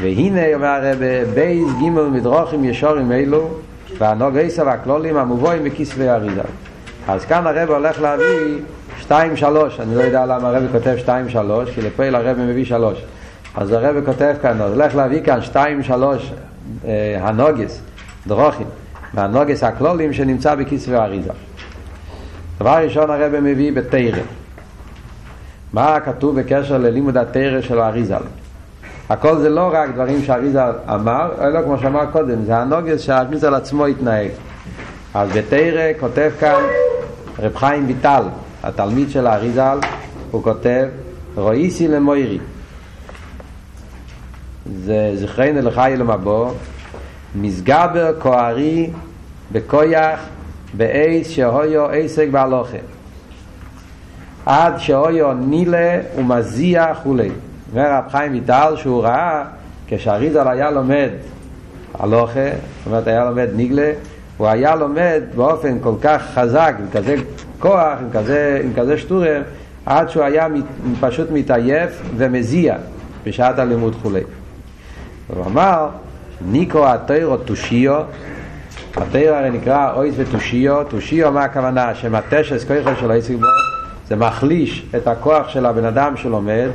והנה 0.00 0.54
אומר 0.54 0.66
הרב 0.66 0.98
בייס 1.34 1.68
גימל 1.78 2.02
מדרוכים 2.02 2.64
ישורים 2.64 3.12
אלו 3.12 3.48
והנוג 3.98 4.38
עשר 4.38 4.66
והכלולים 4.66 5.16
המובואים 5.16 5.64
בכסבי 5.64 6.08
אריזה 6.08 6.40
אז 7.08 7.24
כאן 7.24 7.46
הרב 7.46 7.70
הולך 7.70 8.00
להביא 8.00 8.58
שתיים 8.98 9.36
שלוש 9.36 9.80
אני 9.80 9.94
לא 9.94 10.02
יודע 10.02 10.26
למה 10.26 10.48
הרב 10.48 10.62
כותב 10.72 10.94
שתיים 10.98 11.28
שלוש 11.28 11.70
כי 11.70 11.82
לפעיל 11.82 12.14
הרב 12.14 12.38
מביא 12.38 12.64
שלוש. 12.64 13.02
אז 13.56 13.72
הרב 13.72 14.04
כותב 14.06 14.34
כאן 14.42 14.60
הולך 14.60 14.94
להביא 14.94 15.22
כאן 15.24 15.42
שתיים 15.42 15.82
שלוש 15.82 16.32
אה, 16.84 17.18
הנוגס 17.20 17.80
דרוכים 18.26 18.66
והנוגס 19.14 19.62
הכלולים 19.62 20.12
שנמצא 20.12 20.54
בכסבי 20.54 20.96
אריזה 20.96 21.30
דבר 22.60 22.84
ראשון 22.84 23.10
הרב 23.10 23.40
מביא 23.40 23.72
בתרא 23.72 24.22
מה 25.72 26.00
כתוב 26.00 26.40
בקשר 26.40 26.78
ללימוד 26.78 27.16
התרא 27.16 27.60
של 27.60 27.78
האריזל 27.80 28.22
הכל 29.10 29.38
זה 29.38 29.48
לא 29.48 29.70
רק 29.72 29.90
דברים 29.94 30.22
שהאריזל 30.22 30.72
אמר, 30.94 31.30
אלא 31.40 31.62
כמו 31.62 31.78
שאמר 31.78 32.06
קודם, 32.12 32.44
זה 32.44 32.56
הנוגס 32.56 33.00
שהאריזל 33.00 33.54
עצמו 33.54 33.86
התנהג. 33.86 34.28
אז 35.14 35.30
בתרא 35.30 35.82
כותב 36.00 36.30
כאן 36.40 36.62
רב 37.38 37.56
חיים 37.56 37.86
ויטל, 37.86 38.22
התלמיד 38.62 39.10
של 39.10 39.26
האריזל, 39.26 39.78
הוא 40.30 40.42
כותב 40.42 40.88
רואיסי 41.34 41.88
למוירי. 41.88 42.38
זה 44.84 45.12
זכרנו 45.14 45.62
לחי 45.62 45.94
למבוא, 45.98 46.52
מסגבר 47.34 48.12
כוארי 48.18 48.90
בכויח 49.52 50.20
באייס 50.76 51.28
שהויו 51.30 51.86
עסק 51.86 52.28
בהלוכה. 52.30 52.78
עד 54.46 54.78
שהויו 54.78 55.32
נילה 55.32 56.00
ומזיע 56.16 56.94
כולי. 56.94 57.30
אומר 57.72 57.92
רב 57.92 58.04
חיים 58.10 58.32
ויטל 58.32 58.74
שהוא 58.76 59.02
ראה 59.02 59.44
כשאריזל 59.86 60.48
היה 60.48 60.70
לומד 60.70 61.08
הלוכה, 61.98 62.50
זאת 62.50 62.86
אומרת 62.86 63.06
היה 63.06 63.24
לומד 63.24 63.48
ניגלה, 63.54 63.92
הוא 64.36 64.48
היה 64.48 64.76
לומד 64.76 65.22
באופן 65.34 65.78
כל 65.80 65.94
כך 66.00 66.22
חזק, 66.34 66.74
עם 66.78 66.86
כזה 66.92 67.14
כוח, 67.58 67.98
עם 68.00 68.08
כזה, 68.12 68.60
עם 68.64 68.72
כזה 68.76 68.98
שטורם, 68.98 69.42
עד 69.86 70.08
שהוא 70.08 70.24
היה 70.24 70.46
פשוט 71.00 71.30
מתעייף 71.30 72.02
ומזיע 72.16 72.76
בשעת 73.24 73.58
הלימוד 73.58 73.96
כולי. 74.02 74.22
הוא 75.26 75.46
אמר, 75.46 75.88
ניקו 76.46 76.86
התוירו 76.86 77.36
תושיו, 77.36 78.02
התוירו 78.96 79.36
הרי 79.36 79.50
נקרא 79.50 79.94
אויס 79.94 80.14
ותושיו, 80.18 80.84
תושיו 80.88 81.32
מה 81.32 81.44
הכוונה? 81.44 81.94
שמטשס 81.94 82.64
כוחו 82.64 82.90
של 83.00 83.10
העסק 83.10 83.34
בו, 83.34 83.46
זה 84.08 84.16
מחליש 84.16 84.86
את 84.96 85.06
הכוח 85.06 85.48
של 85.48 85.66
הבן 85.66 85.84
אדם 85.84 86.16
שלומד, 86.16 86.68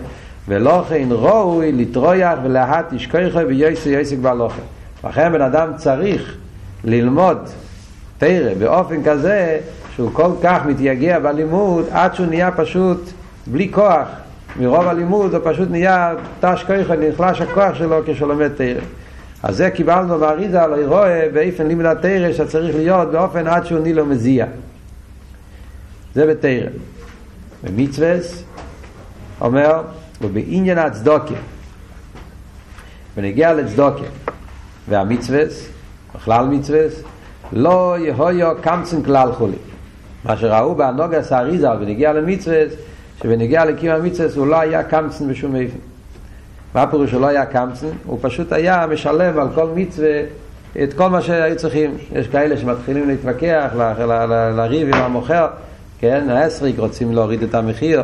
ולא 0.48 0.84
כן 0.90 1.08
ראוי 1.12 1.72
לטרויח 1.72 2.40
ולהט 2.44 2.94
ישכויכו 2.94 3.40
ויוסי 3.48 3.90
יוסק 3.90 4.18
בהלוכה. 4.18 4.62
לכן 5.04 5.32
בן 5.32 5.42
אדם 5.42 5.70
צריך 5.76 6.36
ללמוד 6.84 7.38
תרא 8.18 8.54
באופן 8.60 9.04
כזה 9.04 9.60
שהוא 9.96 10.10
כל 10.14 10.32
כך 10.44 10.66
מתייגע 10.66 11.20
בלימוד 11.20 11.86
עד 11.92 12.16
שהוא 12.16 12.28
נהיה 12.28 12.52
פשוט 12.52 13.10
בלי 13.48 13.72
כוח. 13.72 14.08
מרוב 14.60 14.88
הלימוד 14.88 15.36
הוא 15.36 15.42
פשוט 15.44 15.72
נהיה 15.72 16.14
תש 16.40 16.64
כויכו, 16.64 16.94
נחלש 16.96 17.42
הכוח 17.42 17.76
שלו 17.76 18.02
כשהוא 18.06 18.28
לומד 18.28 18.48
תרא. 18.48 18.82
אז 19.46 19.58
זה 19.58 19.70
קיבלנו 19.70 20.20
באריזה 20.20 20.64
על 20.64 20.74
אירועה 20.74 21.30
באופן 21.34 21.68
לימוד 21.68 21.86
התרא 21.86 22.34
שצריך 22.34 22.76
להיות 22.76 23.12
באופן 23.12 23.48
עד 23.48 23.66
שהוא 23.66 23.80
נילו 23.80 24.06
מזיע. 24.06 24.46
זה 26.16 26.28
בתרא. 26.28 26.70
במצווס 27.64 28.44
אומר 29.42 29.82
ובעניין 30.22 30.78
הצדוקה 30.78 31.34
ונגיע 33.18 33.54
לצדוקה 33.54 34.04
והמצווס, 34.90 35.70
בכלל 36.16 36.46
מצווס, 36.46 37.02
לא 37.54 37.96
יהויו 38.00 38.56
קמצן 38.62 39.04
כלל 39.04 39.32
חולי. 39.32 39.58
מה 40.24 40.38
שראו 40.38 40.76
באנוגס 40.76 41.32
האריזה 41.32 41.72
ונגיע 41.72 42.14
למצווס, 42.14 42.74
שבנגיע 43.24 43.66
לקים 43.66 43.92
המצווס 43.92 44.36
הוא 44.36 44.48
לא 44.48 44.60
היה 44.60 44.84
קמצן 44.84 45.28
בשום 45.28 45.56
איפן. 45.56 45.95
מה 46.76 46.84
הפירוש 46.84 47.12
שלא 47.12 47.28
היה 47.28 47.46
קמצן? 47.46 47.88
הוא 48.06 48.20
פשוט 48.22 48.52
היה 48.52 48.86
משלם 48.92 49.40
על 49.40 49.48
כל 49.56 49.68
מצווה 49.76 50.22
את 50.84 50.94
כל 50.94 51.08
מה 51.08 51.22
שהיו 51.22 51.56
צריכים. 51.56 51.98
יש 52.16 52.28
כאלה 52.28 52.58
שמתחילים 52.58 53.08
להתווכח, 53.08 53.72
לריב 54.56 54.96
עם 54.96 55.02
המוכר, 55.02 55.48
כן, 56.00 56.30
האסריק 56.30 56.80
רוצים 56.80 57.14
להוריד 57.14 57.44
את 57.44 57.56
המחיר, 57.56 58.04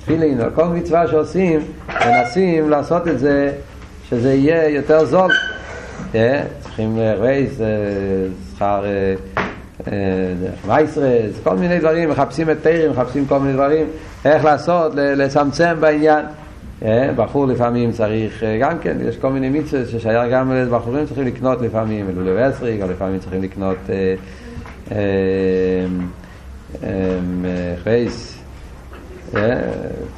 תפילין, 0.00 0.40
או 0.40 0.46
כל 0.54 0.64
מצווה 0.64 1.08
שעושים, 1.08 1.60
מנסים 2.06 2.70
לעשות 2.70 3.08
את 3.08 3.18
זה, 3.18 3.52
שזה 4.08 4.34
יהיה 4.34 4.68
יותר 4.68 5.04
זול. 5.04 5.32
צריכים 6.60 6.98
רייס, 7.18 7.60
שכר 8.54 8.84
מייסרס, 10.66 11.40
כל 11.44 11.56
מיני 11.56 11.78
דברים, 11.78 12.10
מחפשים 12.10 12.50
את 12.50 12.56
תירים, 12.62 12.90
מחפשים 12.90 13.26
כל 13.26 13.38
מיני 13.38 13.52
דברים, 13.52 13.86
איך 14.24 14.44
לעשות, 14.44 14.92
לצמצם 14.94 15.74
בעניין. 15.80 16.24
בחור 17.16 17.46
לפעמים 17.46 17.92
צריך, 17.92 18.42
גם 18.60 18.78
כן, 18.78 18.96
יש 19.08 19.16
כל 19.16 19.28
מיני 19.32 19.48
מצווה 19.60 19.86
ששייך 19.86 20.32
גם 20.32 20.52
לבחורים 20.52 21.06
צריכים 21.06 21.26
לקנות 21.26 21.60
לפעמים, 21.60 22.06
אלו 22.08 22.24
לבסריק, 22.24 22.82
או 22.82 22.90
לפעמים 22.90 23.18
צריכים 23.18 23.42
לקנות 23.42 23.76
חייס, 27.82 28.38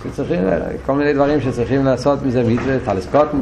שצריכים, 0.05 0.39
כל 0.87 0.93
מיני 0.93 1.13
דברים 1.13 1.41
שצריכים 1.41 1.85
לעשות 1.85 2.19
מזה 2.23 2.43
מצווה, 2.43 2.77
טלסקוטן, 2.85 3.39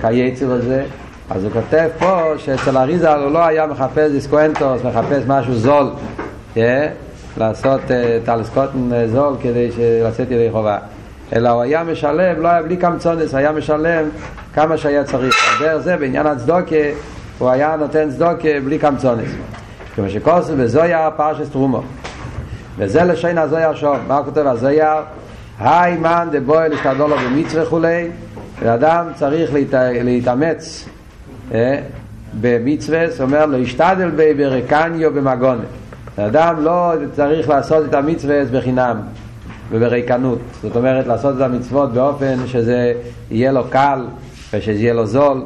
כייצר 0.00 0.52
הזה. 0.52 0.84
אז 1.30 1.44
הוא 1.44 1.52
כותב 1.52 1.88
פה 1.98 2.32
שאצל 2.38 2.76
אריזה 2.76 3.14
הוא 3.14 3.32
לא 3.32 3.46
היה 3.46 3.66
מחפש 3.66 4.10
דיסקוונטוס, 4.10 4.84
מחפש 4.84 5.22
משהו 5.26 5.54
זול, 5.54 5.86
לעשות 7.36 7.80
טלסקוטן 8.24 9.06
זול 9.06 9.34
כדי 9.42 9.68
לצאת 10.04 10.30
ידי 10.30 10.48
חובה. 10.50 10.78
אלא 11.32 11.48
הוא 11.48 11.62
היה 11.62 11.84
משלם, 11.84 12.42
לא 12.42 12.48
היה 12.48 12.62
בלי 12.62 12.76
קמצונס, 12.76 13.34
היה 13.34 13.52
משלם 13.52 14.08
כמה 14.54 14.76
שהיה 14.76 15.04
צריך. 15.04 15.34
דרך 15.60 15.76
זה 15.76 15.96
בעניין 15.96 16.26
הצדוקה, 16.26 16.76
הוא 17.38 17.50
היה 17.50 17.76
נותן 17.76 18.10
צדוקה 18.10 18.60
בלי 18.64 18.78
קמצונס. 18.78 19.30
כמו 19.94 20.10
שכוסף 20.10 20.54
בזויה 20.54 21.10
פרשס 21.16 21.50
תרומו. 21.50 21.82
וזה 22.78 23.04
לשון 23.04 23.38
הזויר 23.38 23.74
שום. 23.74 23.96
מה 24.08 24.22
כותב 24.24 24.46
הזויר? 24.46 25.02
היי 25.58 25.96
מן 25.96 26.28
דבוי 26.32 26.68
להשתדלו 26.68 27.08
לו 27.08 27.16
במצווה 27.16 27.62
וכולי. 27.62 28.08
ואדם 28.62 29.06
צריך 29.14 29.50
להתאמץ 30.04 30.88
אה, 31.54 31.80
במצווה, 32.40 33.10
זאת 33.10 33.20
אומרת 33.20 33.48
לא 33.48 33.56
ישתדל 33.56 34.10
בי 34.10 34.34
ברקניו 34.34 35.12
במגונה. 35.14 35.62
אדם 36.18 36.64
לא 36.64 36.92
צריך 37.12 37.48
לעשות 37.48 37.84
את 37.84 37.94
המצווה 37.94 38.44
בחינם 38.44 38.96
ובריקנות. 39.70 40.38
זאת 40.62 40.76
אומרת 40.76 41.06
לעשות 41.06 41.36
את 41.36 41.40
המצוות 41.40 41.92
באופן 41.92 42.46
שזה 42.46 42.92
יהיה 43.30 43.52
לו 43.52 43.64
קל 43.70 44.04
ושזה 44.52 44.72
יהיה 44.72 44.94
לו 44.94 45.06
זול. 45.06 45.44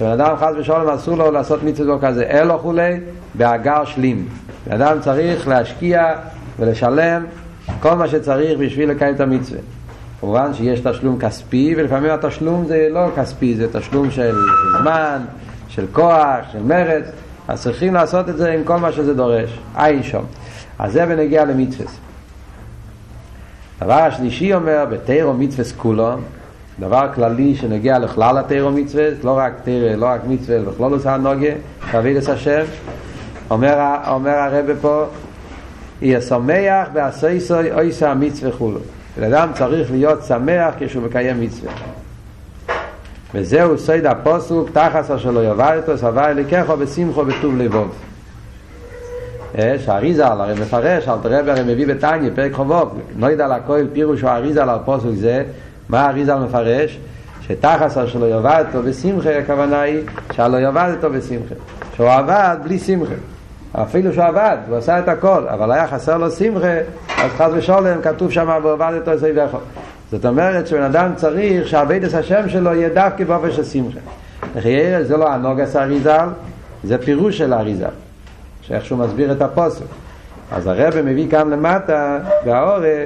בן 0.00 0.06
אדם 0.06 0.36
חס 0.36 0.52
ושלום 0.58 0.88
אסור 0.88 1.16
לו 1.16 1.30
לעשות 1.30 1.62
מצוות 1.62 2.00
כזה, 2.04 2.24
אלו 2.24 2.58
כולי, 2.58 3.00
באגר 3.34 3.84
שלים. 3.84 4.28
בן 4.66 4.82
אדם 4.82 5.00
צריך 5.00 5.48
להשקיע 5.48 6.14
ולשלם 6.58 7.24
כל 7.80 7.94
מה 7.94 8.08
שצריך 8.08 8.58
בשביל 8.58 8.90
לקיים 8.90 9.14
את 9.14 9.20
המצווה. 9.20 9.60
כמובן 10.20 10.54
שיש 10.54 10.80
תשלום 10.80 11.18
כספי, 11.18 11.74
ולפעמים 11.76 12.10
התשלום 12.10 12.66
זה 12.66 12.88
לא 12.90 13.08
כספי, 13.16 13.54
זה 13.54 13.72
תשלום 13.72 14.10
של 14.10 14.34
זמן, 14.80 15.18
של 15.68 15.86
כוח, 15.92 16.38
של 16.52 16.62
מרץ, 16.62 17.04
אז 17.48 17.62
צריכים 17.62 17.94
לעשות 17.94 18.28
את 18.28 18.36
זה 18.36 18.52
עם 18.52 18.64
כל 18.64 18.76
מה 18.76 18.92
שזה 18.92 19.14
דורש. 19.14 19.58
עין 19.76 20.02
שום. 20.02 20.24
אז 20.78 20.92
זה 20.92 21.06
בנגיע 21.06 21.44
למצווה. 21.44 21.86
דבר 23.84 23.94
השלישי 23.94 24.54
אומר, 24.54 24.84
בתירו 24.90 25.34
מצווה 25.34 25.64
כולו, 25.76 26.10
דבר 26.80 27.08
כללי 27.14 27.54
שנגיע 27.54 27.98
לכלל 27.98 28.38
התירו 28.38 28.70
מצווה, 28.70 29.04
לא 29.22 29.38
רק 29.38 29.52
תירו, 29.64 29.96
לא 29.96 30.06
רק 30.06 30.20
מצווה, 30.28 30.58
בכלול 30.60 30.92
עושה 30.92 31.14
הנוגה, 31.14 31.52
את 31.90 32.28
השם. 32.28 32.64
אומר, 33.50 33.96
אומר 34.08 34.30
הרבה 34.30 34.76
פה, 34.80 35.04
יהיה 36.02 36.20
שמח 36.20 36.88
בעשייסוי 36.92 37.72
אויסה 37.72 38.10
המצווה 38.10 38.52
כולו. 38.52 38.80
בן 39.16 39.32
אדם 39.32 39.48
צריך 39.54 39.90
להיות 39.90 40.24
שמח 40.24 40.74
כשהוא 40.78 41.02
מקיים 41.02 41.40
מצווה. 41.40 41.72
וזהו 43.34 43.78
סוד 43.78 44.06
הפוסוק, 44.06 44.70
תחס 44.70 45.10
אשר 45.10 45.30
לא 45.30 45.44
יבלתו, 45.44 45.98
סבר 45.98 46.26
אליקךו 46.26 46.76
בשמחו 46.76 47.24
בטוב 47.24 47.56
לבוב. 47.56 47.94
שהאריזל 49.78 50.22
הרי 50.22 50.54
מפרש, 50.60 51.08
אל 51.08 51.14
תראה 51.22 51.38
הרי 51.38 51.74
מביא 51.74 51.86
בתניא, 51.86 52.30
פרק 52.34 52.52
חובוב, 52.52 52.98
לא 53.18 53.26
יודע 53.26 53.48
לכל 53.48 53.80
פירוש 53.92 54.24
האריזל 54.24 54.70
על 54.70 54.78
פוסוק 54.84 55.14
זה, 55.14 55.44
מה 55.88 56.00
האריזל 56.00 56.38
מפרש? 56.38 56.98
שתחס 57.40 57.98
אשר 57.98 58.18
לא 58.18 58.26
יבלתו 58.26 58.82
בשמחה, 58.82 59.38
הכוונה 59.38 59.80
היא 59.80 60.00
שלא 60.32 60.60
יבלתו 60.60 61.10
בשמחה. 61.10 61.54
שהוא 61.96 62.10
עבד 62.10 62.56
בלי 62.62 62.78
שמחה. 62.78 63.14
אפילו 63.72 64.12
שהוא 64.12 64.24
עבד, 64.24 64.56
הוא 64.68 64.76
עשה 64.76 64.98
את 64.98 65.08
הכל, 65.08 65.48
אבל 65.48 65.72
היה 65.72 65.86
חסר 65.86 66.18
לו 66.18 66.30
שמחה, 66.30 66.76
אז 67.08 67.30
חס 67.36 67.50
ושלום 67.54 68.02
כתוב 68.02 68.30
שם 68.30 68.60
ועבדתו 68.62 69.18
סביבך. 69.18 69.56
זאת 70.10 70.26
אומרת 70.26 70.66
שבן 70.66 70.82
אדם 70.82 71.10
צריך 71.16 71.68
שהעבדת 71.68 72.14
השם 72.14 72.48
שלו 72.48 72.74
יהיה 72.74 72.88
דווקא 72.88 73.24
באופן 73.24 73.52
של 73.52 73.64
שמחה. 73.64 74.00
זה 75.02 75.16
לא 75.16 75.32
הנוגס 75.32 75.76
האריזל, 75.76 76.28
זה 76.84 76.98
פירוש 76.98 77.38
של 77.38 77.52
האריזל, 77.52 77.86
שאיך 78.66 78.84
שהוא 78.84 78.98
מסביר 78.98 79.32
את 79.32 79.42
הפוסק. 79.42 79.84
אז 80.52 80.66
הרב 80.66 80.94
מביא 81.04 81.30
כאן 81.30 81.50
למטה, 81.50 82.18
והאורה, 82.44 83.04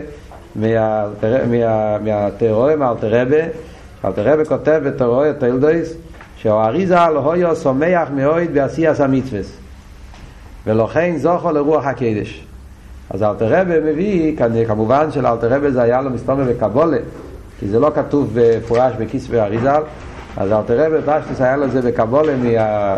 מהתיאוריה, 2.00 2.76
מאלתרבה, 2.76 3.36
אלתרבה 4.04 4.44
כותב 4.44 4.80
בתיאוריה 4.84 5.32
תלדויס, 5.32 5.92
שהאריזל 6.36 7.16
הויו 7.16 7.56
שמח 7.56 8.08
מאוד 8.14 8.42
בעשייס 8.52 9.00
המצווס. 9.00 9.56
ולכן 10.66 11.14
זוכו 11.16 11.52
לרוח 11.52 11.86
הקדש. 11.86 12.44
אז 13.10 13.22
אלתר 13.22 13.60
רבי 13.60 13.74
מביא, 13.92 14.36
כמובן 14.66 15.12
שלאלתר 15.12 15.48
רבי 15.54 15.70
זה 15.70 15.82
היה 15.82 16.02
לו 16.02 16.10
מסתומר 16.10 16.44
בקבולה, 16.44 16.98
כי 17.60 17.68
זה 17.68 17.78
לא 17.78 17.90
כתוב 17.94 18.30
בפורש 18.34 18.92
בכיסוי 18.98 19.40
אריזל, 19.40 19.82
אז 20.36 20.52
אלתר 20.52 20.86
רבי 20.86 20.96
פשטוס 21.06 21.40
היה 21.40 21.56
לו 21.56 21.68
זה 21.68 21.82
בקבולה 21.82 22.36
מה... 22.36 22.96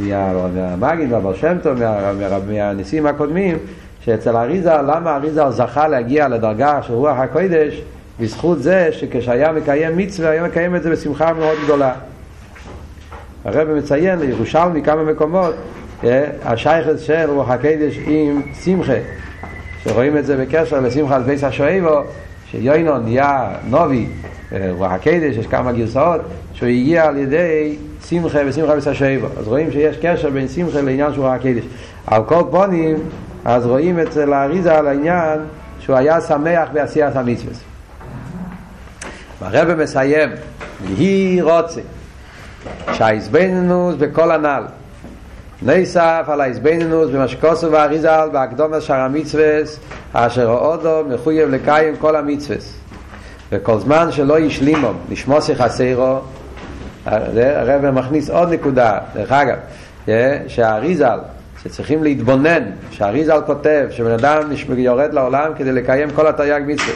מהמגיד 0.00 1.12
והבר 1.12 1.34
שם 1.34 1.56
טוב, 1.62 1.78
מה, 1.78 2.12
מה, 2.12 2.38
מהניסים 2.48 3.06
הקודמים, 3.06 3.58
שאצל 4.04 4.36
אריזל, 4.36 4.82
למה 4.82 5.16
אריזל 5.16 5.50
זכה 5.50 5.88
להגיע 5.88 6.28
לדרגה 6.28 6.82
של 6.82 6.92
רוח 6.92 7.18
הקודש? 7.18 7.82
בזכות 8.20 8.62
זה 8.62 8.88
שכשהיה 8.92 9.52
מקיים 9.52 9.96
מצווה, 9.96 10.30
היה 10.30 10.44
מקיים 10.44 10.76
את 10.76 10.82
זה 10.82 10.90
בשמחה 10.90 11.32
מאוד 11.32 11.56
גדולה. 11.64 11.92
הרב 13.44 13.68
מציין 13.68 14.18
לירושלמי 14.18 14.82
כמה 14.82 15.02
מקומות 15.02 15.54
השייכת 16.44 16.98
של 16.98 17.30
רוח 17.30 17.50
הקדש 17.50 17.98
עם 18.06 18.42
שמחה, 18.64 18.92
שרואים 19.84 20.16
את 20.16 20.26
זה 20.26 20.36
בקשר 20.36 20.80
לשמחה 20.80 21.16
על 21.16 21.22
פסח 21.26 21.50
שואבו, 21.50 22.00
שיוינו 22.50 22.98
נהיה 22.98 23.48
נובי, 23.70 24.06
רוח 24.68 24.92
הקדש, 24.92 25.36
יש 25.36 25.46
כמה 25.46 25.72
גרסאות, 25.72 26.20
שהוא 26.54 26.68
הגיע 26.68 27.04
על 27.04 27.16
ידי 27.16 27.76
שמחה 28.08 28.38
ושמחה 28.46 28.76
פסח 28.76 28.92
שואבו. 28.92 29.26
אז 29.38 29.48
רואים 29.48 29.72
שיש 29.72 29.96
קשר 30.02 30.30
בין 30.30 30.48
שמחה 30.48 30.80
לעניין 30.80 31.14
של 31.14 31.20
רוח 31.20 31.32
הקדש. 31.32 31.64
על 32.06 32.24
כל 32.24 32.42
פונים, 32.50 32.96
אז 33.44 33.66
רואים 33.66 33.98
אצל 33.98 34.32
האריזה 34.32 34.78
על 34.78 34.86
העניין 34.86 35.38
שהוא 35.80 35.96
היה 35.96 36.20
שמח 36.20 36.68
בעשיית 36.72 37.16
המצווה. 37.16 37.52
והרבא 39.40 39.82
מסיים, 39.82 40.30
והיא 40.84 41.42
רוצה 41.42 41.80
שהאיזבנינוס 42.92 43.94
בכל 43.94 44.30
הנ"ל 44.30 44.64
נסף 45.62 46.24
על 46.26 46.40
האיזבנינוס 46.40 47.10
במשקוסו 47.10 47.72
ואריזל 47.72 48.28
בהקדומה 48.32 48.80
שר 48.80 48.94
המצווס 48.94 49.78
אשר 50.12 50.48
אודו 50.48 51.04
מחויב 51.08 51.48
לקיים 51.48 51.96
כל 51.96 52.16
המצווס 52.16 52.74
וכל 53.52 53.78
זמן 53.78 54.12
שלא 54.12 54.38
ישלימו 54.38 54.90
לשמוס 55.10 55.48
יחסרו 55.48 56.18
הרב 57.06 57.90
מכניס 57.90 58.30
עוד 58.30 58.52
נקודה. 58.52 58.98
דרך 59.14 59.32
אגב 59.32 59.56
שהאריזל 60.46 61.18
שצריכים 61.62 62.02
להתבונן 62.02 62.62
שהאריזל 62.90 63.40
כותב 63.46 63.86
שבן 63.90 64.10
אדם 64.10 64.42
יורד 64.76 65.14
לעולם 65.14 65.52
כדי 65.56 65.72
לקיים 65.72 66.10
כל 66.10 66.26
התרי"ג 66.26 66.62
מצווה 66.66 66.94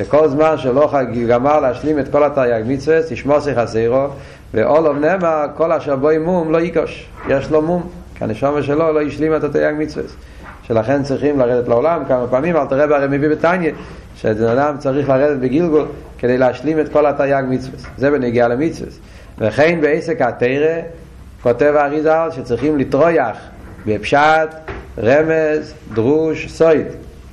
וכל 0.00 0.28
זמן 0.28 0.58
שלא 0.58 0.92
גמר 1.28 1.60
להשלים 1.60 1.98
את 1.98 2.08
כל 2.08 2.24
התרי"ג 2.24 2.62
מצווה 2.66 3.00
ישמוס 3.10 3.46
יחסרו 3.46 4.06
ואולוב 4.54 4.98
נאמר 4.98 5.46
כל 5.56 5.72
אשר 5.72 5.96
בוי 5.96 6.18
מום 6.18 6.52
לא 6.52 6.60
יקוש. 6.60 7.06
יש 7.28 7.50
לו 7.50 7.62
מום 7.62 7.88
כי 8.14 8.24
הנשמה 8.24 8.62
שלו 8.62 8.92
לא 8.92 9.02
השלימה 9.02 9.36
את 9.36 9.44
התייג 9.44 9.74
מצווה 9.78 10.04
שלכן 10.62 11.02
צריכים 11.02 11.38
לרדת 11.38 11.68
לעולם. 11.68 12.02
כמה 12.08 12.26
פעמים 12.26 12.56
אל 12.56 12.66
תראה 12.66 12.96
הרי 12.96 13.18
מביא 13.18 13.28
בתניא 13.28 13.70
שבן 14.16 14.58
אדם 14.58 14.78
צריך 14.78 15.08
לרדת 15.08 15.40
בגילגול 15.40 15.86
כדי 16.18 16.38
להשלים 16.38 16.80
את 16.80 16.88
כל 16.88 17.06
התייג 17.06 17.44
מצווה 17.48 17.78
זה 17.96 18.10
בנגיעה 18.10 18.48
למצווה 18.48 18.90
וכן 19.38 19.78
בעסק 19.80 20.20
התרא 20.22 20.80
כותב 21.42 21.74
האריזל 21.76 22.28
שצריכים 22.30 22.78
לטרויח 22.78 23.36
בפשט, 23.86 24.48
רמז, 24.98 25.74
דרוש, 25.94 26.48
סויד 26.48 26.86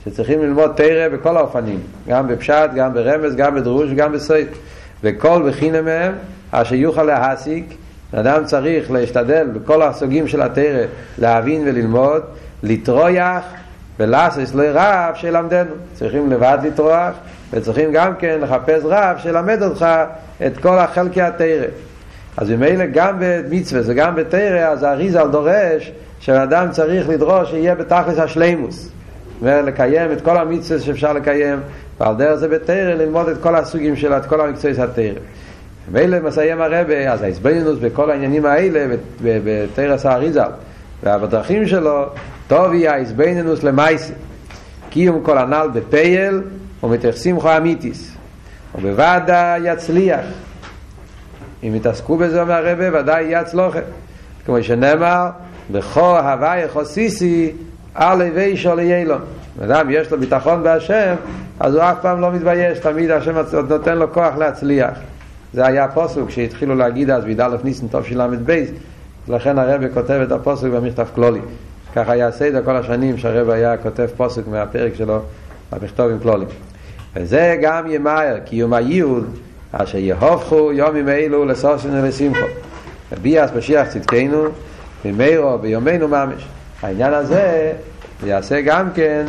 שצריכים 0.05 0.41
ללמוד 0.41 0.71
תרא 0.75 1.07
בכל 1.07 1.37
האופנים 1.37 1.79
גם 2.07 2.27
בפשט, 2.27 2.69
גם 2.75 2.93
ברמז, 2.93 3.35
גם 3.35 3.55
בדרוש, 3.55 3.89
גם 3.91 4.11
בסויד 4.11 4.47
וכל 5.03 5.49
בחינה 5.49 5.81
מהם 5.81 6.13
אשר 6.51 6.75
יוכל 6.75 7.03
להסיק 7.03 7.65
אדם 8.13 8.45
צריך 8.45 8.91
להשתדל 8.91 9.47
בכל 9.53 9.81
הסוגים 9.81 10.27
של 10.27 10.41
התרא 10.41 10.85
להבין 11.17 11.61
וללמוד, 11.65 12.21
לטרויח 12.63 13.43
ולעשות 13.99 14.55
לא 14.55 14.63
שילמדנו. 15.15 15.71
צריכים 15.93 16.31
לבד 16.31 16.57
לטרוח 16.63 17.13
וצריכים 17.53 17.91
גם 17.91 18.15
כן 18.15 18.39
לחפש 18.41 18.81
רב 18.83 19.17
שלמד 19.17 19.63
אותך 19.63 19.85
את 20.45 20.57
כל 20.57 20.77
החלקי 20.77 21.21
התרא. 21.21 21.67
אז 22.37 22.51
ממילא 22.51 22.85
גם 22.85 23.15
במצווה 23.19 23.81
וגם 23.85 24.15
בתרא, 24.15 24.59
אז 24.59 24.83
האריזל 24.83 25.27
דורש 25.27 25.91
שאדם 26.19 26.71
צריך 26.71 27.09
לדרוש 27.09 27.49
שיהיה 27.49 27.75
בתכלס 27.75 28.19
השלימוס. 28.19 28.89
ולקיים 29.41 30.11
את 30.11 30.21
כל 30.21 30.37
המצווה 30.37 30.79
שאפשר 30.79 31.13
לקיים, 31.13 31.59
ועל 31.99 32.15
דרך 32.15 32.35
זה 32.35 32.47
בתרא 32.47 32.93
ללמוד 32.93 33.29
את 33.29 33.37
כל 33.41 33.55
הסוגים 33.55 33.95
שלה, 33.95 34.17
את 34.17 34.25
כל 34.25 34.41
המקצועים 34.41 34.75
של 34.75 34.81
התרא. 34.81 35.19
מילא 35.91 36.19
מסיים 36.19 36.61
הרבה, 36.61 37.11
אז 37.11 37.21
ההסבנינוס 37.21 37.79
בכל 37.79 38.11
העניינים 38.11 38.45
האלה, 38.45 38.95
בתרס 39.21 40.05
האריזל, 40.05 40.49
והבדרכים 41.03 41.67
שלו, 41.67 42.05
טוב 42.47 42.73
יהיה 42.73 42.93
ההסבנינוס 42.93 43.63
למייסי. 43.63 44.13
קיום 44.89 45.23
כל 45.23 45.37
הנ"ל 45.37 45.67
בפייל, 45.73 46.41
ומתייחסים 46.83 47.39
חו 47.39 47.57
אמיתיס. 47.57 48.15
ובוודאי 48.75 49.61
יצליח. 49.63 50.25
אם 51.63 51.75
יתעסקו 51.75 52.17
בזה, 52.17 52.41
אומר 52.41 52.67
הרבה, 52.67 52.99
ודאי 52.99 53.25
יצלוחם. 53.29 53.79
כמו 54.45 54.63
שנאמר, 54.63 55.29
בכו 55.71 56.17
הוואי 56.19 56.69
חוסיסי, 56.69 57.51
על 57.95 58.21
הווי 58.21 58.57
שול 58.57 58.79
יילון. 58.79 59.21
אדם 59.63 59.87
יש 59.89 60.11
לו 60.11 60.19
ביטחון 60.19 60.63
בהשם, 60.63 61.15
אז 61.59 61.75
הוא 61.75 61.83
אף 61.83 61.97
פעם 62.01 62.21
לא 62.21 62.31
מתבייש, 62.31 62.79
תמיד 62.79 63.11
השם 63.11 63.35
נותן 63.69 63.97
לו 63.97 64.13
כוח 64.13 64.35
להצליח. 64.35 64.99
זה 65.53 65.65
היה 65.65 65.83
הפוסוק 65.83 66.29
שהתחילו 66.29 66.75
להגיד 66.75 67.09
אז 67.09 67.23
בי"א 67.23 67.55
ניסן 67.63 67.87
תשל"ב, 67.87 68.63
לכן 69.27 69.59
הרב 69.59 69.81
כותב 69.93 70.19
את 70.27 70.31
הפוסק 70.31 70.67
במכתב 70.67 71.05
כלולי. 71.15 71.39
ככה 71.95 72.11
היה 72.11 72.31
סדר 72.31 72.63
כל 72.65 72.75
השנים 72.75 73.17
שהרב 73.17 73.49
היה 73.49 73.77
כותב 73.77 74.07
פוסק 74.17 74.47
מהפרק 74.47 74.95
שלו 74.95 75.19
במכתב 75.71 76.03
עם 76.11 76.19
כלולי. 76.19 76.45
וזה 77.15 77.57
גם 77.61 77.91
ימהר, 77.91 78.39
קיום 78.45 78.73
הייעוד, 78.73 79.37
אשר 79.71 79.97
יהופכו 79.97 80.71
יומים 80.73 81.09
אלו 81.09 81.45
לסוסן 81.45 81.89
ולשמחו. 81.93 82.45
וביאס 83.11 83.51
משיח 83.57 83.87
צדקנו, 83.87 84.43
במאירו 85.05 85.57
ביומנו 85.57 86.07
ממש. 86.07 86.47
העניין 86.81 87.13
הזה 87.13 87.71
יעשה 88.25 88.61
גם 88.61 88.89
כן 88.95 89.25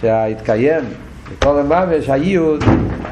שהתקיים 0.00 0.84
בכל 1.32 1.62
ממש 1.62 2.08
הייעוד 2.08 2.64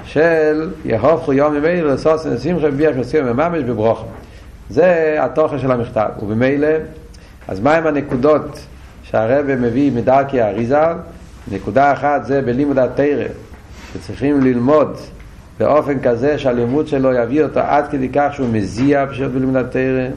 של 0.04 0.70
יהופכו 0.85 1.33
יום 1.33 1.54
ממילא 1.54 1.92
לסוסן 1.92 2.38
שמחה 2.38 2.70
ביח 2.70 2.96
מסוים 2.96 3.26
ממש 3.26 3.62
בברוכם. 3.62 4.07
זה 4.70 5.16
התוכן 5.20 5.59
של 5.59 5.72
המכתב. 5.72 6.09
ובמילא, 6.22 6.68
אז 7.48 7.61
מהם 7.61 7.87
הנקודות 7.87 8.61
שהרבא 9.02 9.57
מביא 9.57 9.92
מדרכי 9.92 10.40
האריזל? 10.40 10.94
נקודה 11.52 11.92
אחת 11.92 12.24
זה 12.24 12.42
בלימוד 12.42 12.78
התרא, 12.78 13.24
שצריכים 14.02 14.40
ללמוד 14.40 14.96
באופן 15.58 16.00
כזה 16.00 16.38
שהלימוד 16.38 16.88
שלו 16.88 17.12
יביא 17.12 17.42
אותו 17.42 17.61
עד 17.61 17.84
כדי 17.90 18.08
כך 18.08 18.28
שהוא 18.34 18.48
מזיע 18.52 19.06
פשוט 19.11 19.32
בלימוד 19.32 19.56
התרא. 19.56 20.08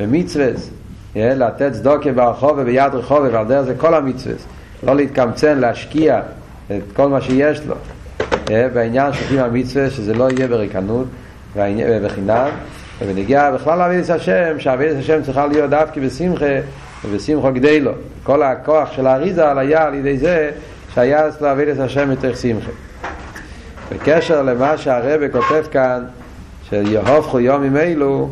במצווה, 0.00 0.46
לתת 1.16 1.72
צדוקה 1.72 2.12
ברחוב 2.12 2.52
וביד 2.56 2.94
רחוב 2.94 3.18
ועל 3.32 3.46
דרך 3.46 3.62
זה 3.62 3.74
כל 3.78 3.94
המצווה, 3.94 4.34
לא 4.82 4.96
להתקמצן, 4.96 5.58
להשקיע 5.58 6.20
את 6.70 6.82
כל 6.92 7.08
מה 7.08 7.20
שיש 7.20 7.60
לו. 7.66 7.74
בעניין 8.74 9.12
קיום 9.28 9.44
המצווה, 9.44 9.90
שזה 9.90 10.14
לא 10.14 10.30
יהיה 10.30 10.48
בריקנות 10.48 11.06
ובחינם, 11.56 12.48
ובנגיע 13.02 13.50
בכלל 13.50 13.78
לעבודת 13.78 14.10
השם, 14.10 14.60
שעבודת 14.60 14.96
השם 14.98 15.22
צריכה 15.22 15.46
להיות 15.46 15.70
דווקא 15.70 16.00
בשמחה 16.00 16.44
ובשמחו 17.04 17.52
גדי 17.52 17.80
לו. 17.80 17.92
כל 18.22 18.42
הכוח 18.42 18.92
של 18.92 19.06
האריזה 19.06 19.58
היה 19.58 19.84
על 19.84 19.94
ידי 19.94 20.18
זה 20.18 20.50
שהיה 20.94 21.28
אצלו 21.28 21.48
עבודת 21.48 21.78
השם 21.78 22.10
יותר 22.10 22.34
שמחה. 22.34 22.70
בקשר 23.92 24.42
למה 24.42 24.78
שהרבא 24.78 25.26
כותב 25.32 25.64
כאן, 25.70 26.04
שיהופכו 26.68 27.40
יומים 27.40 27.76
אלו, 27.76 28.28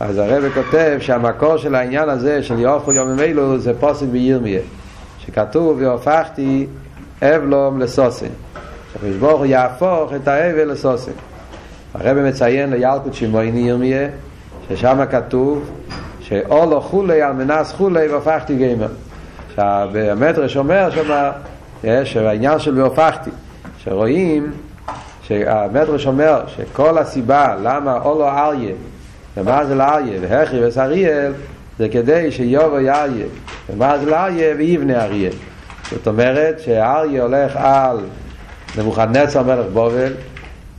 אז 0.00 0.18
הרבא 0.18 0.48
כותב 0.48 0.98
שהמקור 1.00 1.56
של 1.56 1.74
העניין 1.74 2.08
הזה 2.08 2.42
של 2.42 2.58
יהופכו 2.58 2.92
יומים 2.92 3.20
אלו 3.20 3.58
זה 3.58 3.72
פוסק 3.80 4.06
בירמיה, 4.06 4.60
שכתוב 5.18 5.78
והופכתי 5.80 6.66
אבלום 7.22 7.80
לסוסן. 7.80 8.26
שהקדוש 8.92 9.16
ברוך 9.16 9.38
הוא 9.38 9.46
יהפוך 9.46 10.12
את 10.16 10.28
האבל 10.28 10.64
לסוסן. 10.70 11.12
הרב 11.94 12.16
מציין 12.16 12.70
לילקוט 12.70 13.14
שמויני 13.14 13.68
ירמיה, 13.68 14.08
ששם 14.68 15.04
כתוב 15.10 15.70
שאולו 16.20 16.80
חולי 16.80 17.22
על 17.22 17.32
מנס 17.32 17.72
חולי 17.72 18.08
והופכתי 18.08 18.56
גמר. 18.56 18.88
שהמדרש 19.54 20.56
אומר 20.56 20.90
שם, 20.90 21.30
שהעניין 22.04 22.58
של 22.58 22.80
והופכתי, 22.80 23.30
שרואים 23.78 24.52
שהמדרש 25.28 26.06
אומר 26.06 26.42
שכל 26.46 26.98
הסיבה 26.98 27.56
למה 27.62 27.98
אולו 28.04 28.28
אריה 28.28 28.72
ומה 29.36 29.64
זה 29.64 29.74
לאריה 29.74 30.18
והחרי 30.20 30.66
וסריאל 30.66 31.32
זה 31.78 31.88
כדי 31.88 32.32
שיובו 32.32 32.76
אריה 32.76 33.26
ומה 33.70 33.98
זה 33.98 34.10
לאריה? 34.10 34.54
ויבנה 34.56 35.04
אריה. 35.04 35.30
זאת 35.90 36.06
אומרת 36.06 36.60
שאריה 36.60 37.22
הולך 37.22 37.56
על 37.56 37.98
נבוכדנצר 38.78 39.42
מלך 39.42 39.66
בובל 39.72 40.12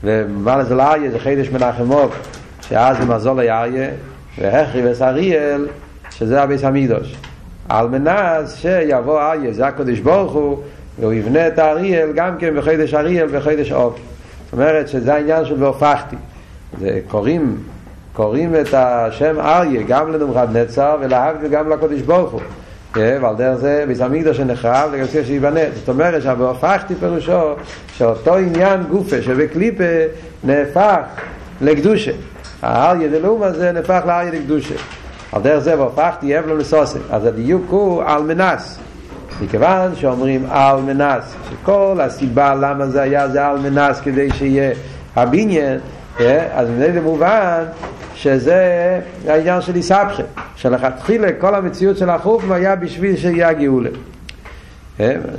ומעלה 0.04 0.64
זה 0.64 0.76
לאריה? 0.76 1.12
זה 1.12 1.20
חידש 1.20 1.50
מנחמוב 1.50 2.16
שאז 2.62 2.98
זה 2.98 3.06
מזול 3.06 3.42
לאריה 3.42 3.90
והחרי 4.38 4.92
וסריאל 4.92 5.68
שזה 6.12 6.42
הביס 6.42 6.64
המידוש 6.64 7.16
על 7.70 7.88
מנס 7.88 8.56
שיבוא 8.56 9.22
אריה 9.22 9.54
זה 9.54 9.68
הקודש 9.68 10.00
ברוך 10.00 10.32
הוא 10.32 10.60
והוא 11.00 11.14
יבנה 11.14 11.48
את 11.48 11.60
האריאל 11.60 12.12
גם 12.16 12.38
כן 12.38 12.56
בחידש 12.58 12.94
אריאל 12.94 13.28
וחידש 13.32 13.72
אוף 13.72 14.00
זאת 14.50 14.54
אומרת 14.54 14.88
שזה 14.88 15.14
העניין 15.14 15.46
של 15.46 15.64
והופכתי. 15.64 16.16
זה 16.80 17.00
קוראים 17.08 17.58
קוראים 18.14 18.56
את 18.56 18.74
השם 18.74 19.40
אריה 19.40 19.82
גם 19.88 20.12
לנבוכדנצר 20.12 20.98
ולהבדיל 21.02 21.48
גם 21.52 21.70
לקודש 21.70 22.02
ברוך 22.02 22.32
הוא. 22.32 22.42
ועל 22.96 23.36
דרך 23.36 23.56
זה 23.56 23.84
ביס 23.88 24.02
המקדוש 24.02 24.38
שנחרב 24.38 24.90
וגם 24.92 25.08
צריך 25.08 25.28
שייבנה 25.28 25.60
זאת 25.76 25.90
אומרת 25.90 26.22
שהבהופכתי 26.24 26.96
פירושו 26.96 27.56
שאותו 27.98 28.36
עניין 28.36 28.84
גופה 28.84 29.22
שבקליפה 29.22 29.84
נהפך 30.44 31.00
לקדושה. 31.62 32.12
האריה 32.62 33.08
דלאום 33.08 33.44
הזה 33.44 33.72
נהפך 33.72 34.02
לאריה 34.08 34.32
לקדושה. 34.32 34.76
על 35.32 35.42
דרך 35.42 35.60
זה 35.60 35.80
והופכתי 35.80 36.40
אבלו 36.40 36.58
לסוסק. 36.58 37.00
אז 37.12 37.26
הדיוק 37.26 37.66
הוא 37.70 38.04
על 38.06 38.24
מנס 38.24 38.80
מכיוון 39.42 39.96
שאומרים 39.96 40.46
על 40.50 40.82
מנס 40.82 41.36
שכל 41.50 41.98
הסיבה 42.02 42.56
למה 42.56 42.88
זה 42.88 43.02
היה 43.02 43.28
זה 43.28 43.48
על 43.48 43.58
מנס 43.58 44.00
כדי 44.00 44.30
שיהיה 44.32 44.72
הבניין 45.16 45.80
אז 46.54 46.70
מנהל 46.70 47.00
מובן 47.00 47.64
שזה 48.16 49.00
העניין 49.28 49.62
של 49.62 49.76
איסבכה 49.76 50.24
שלכתחילה 50.56 51.28
כל 51.40 51.56
המציאות 51.56 51.98
של 51.98 52.10
החופם 52.10 52.52
היה 52.52 52.76
בשביל 52.76 53.18
שיהיה 53.18 53.50
הגאולה. 53.50 53.90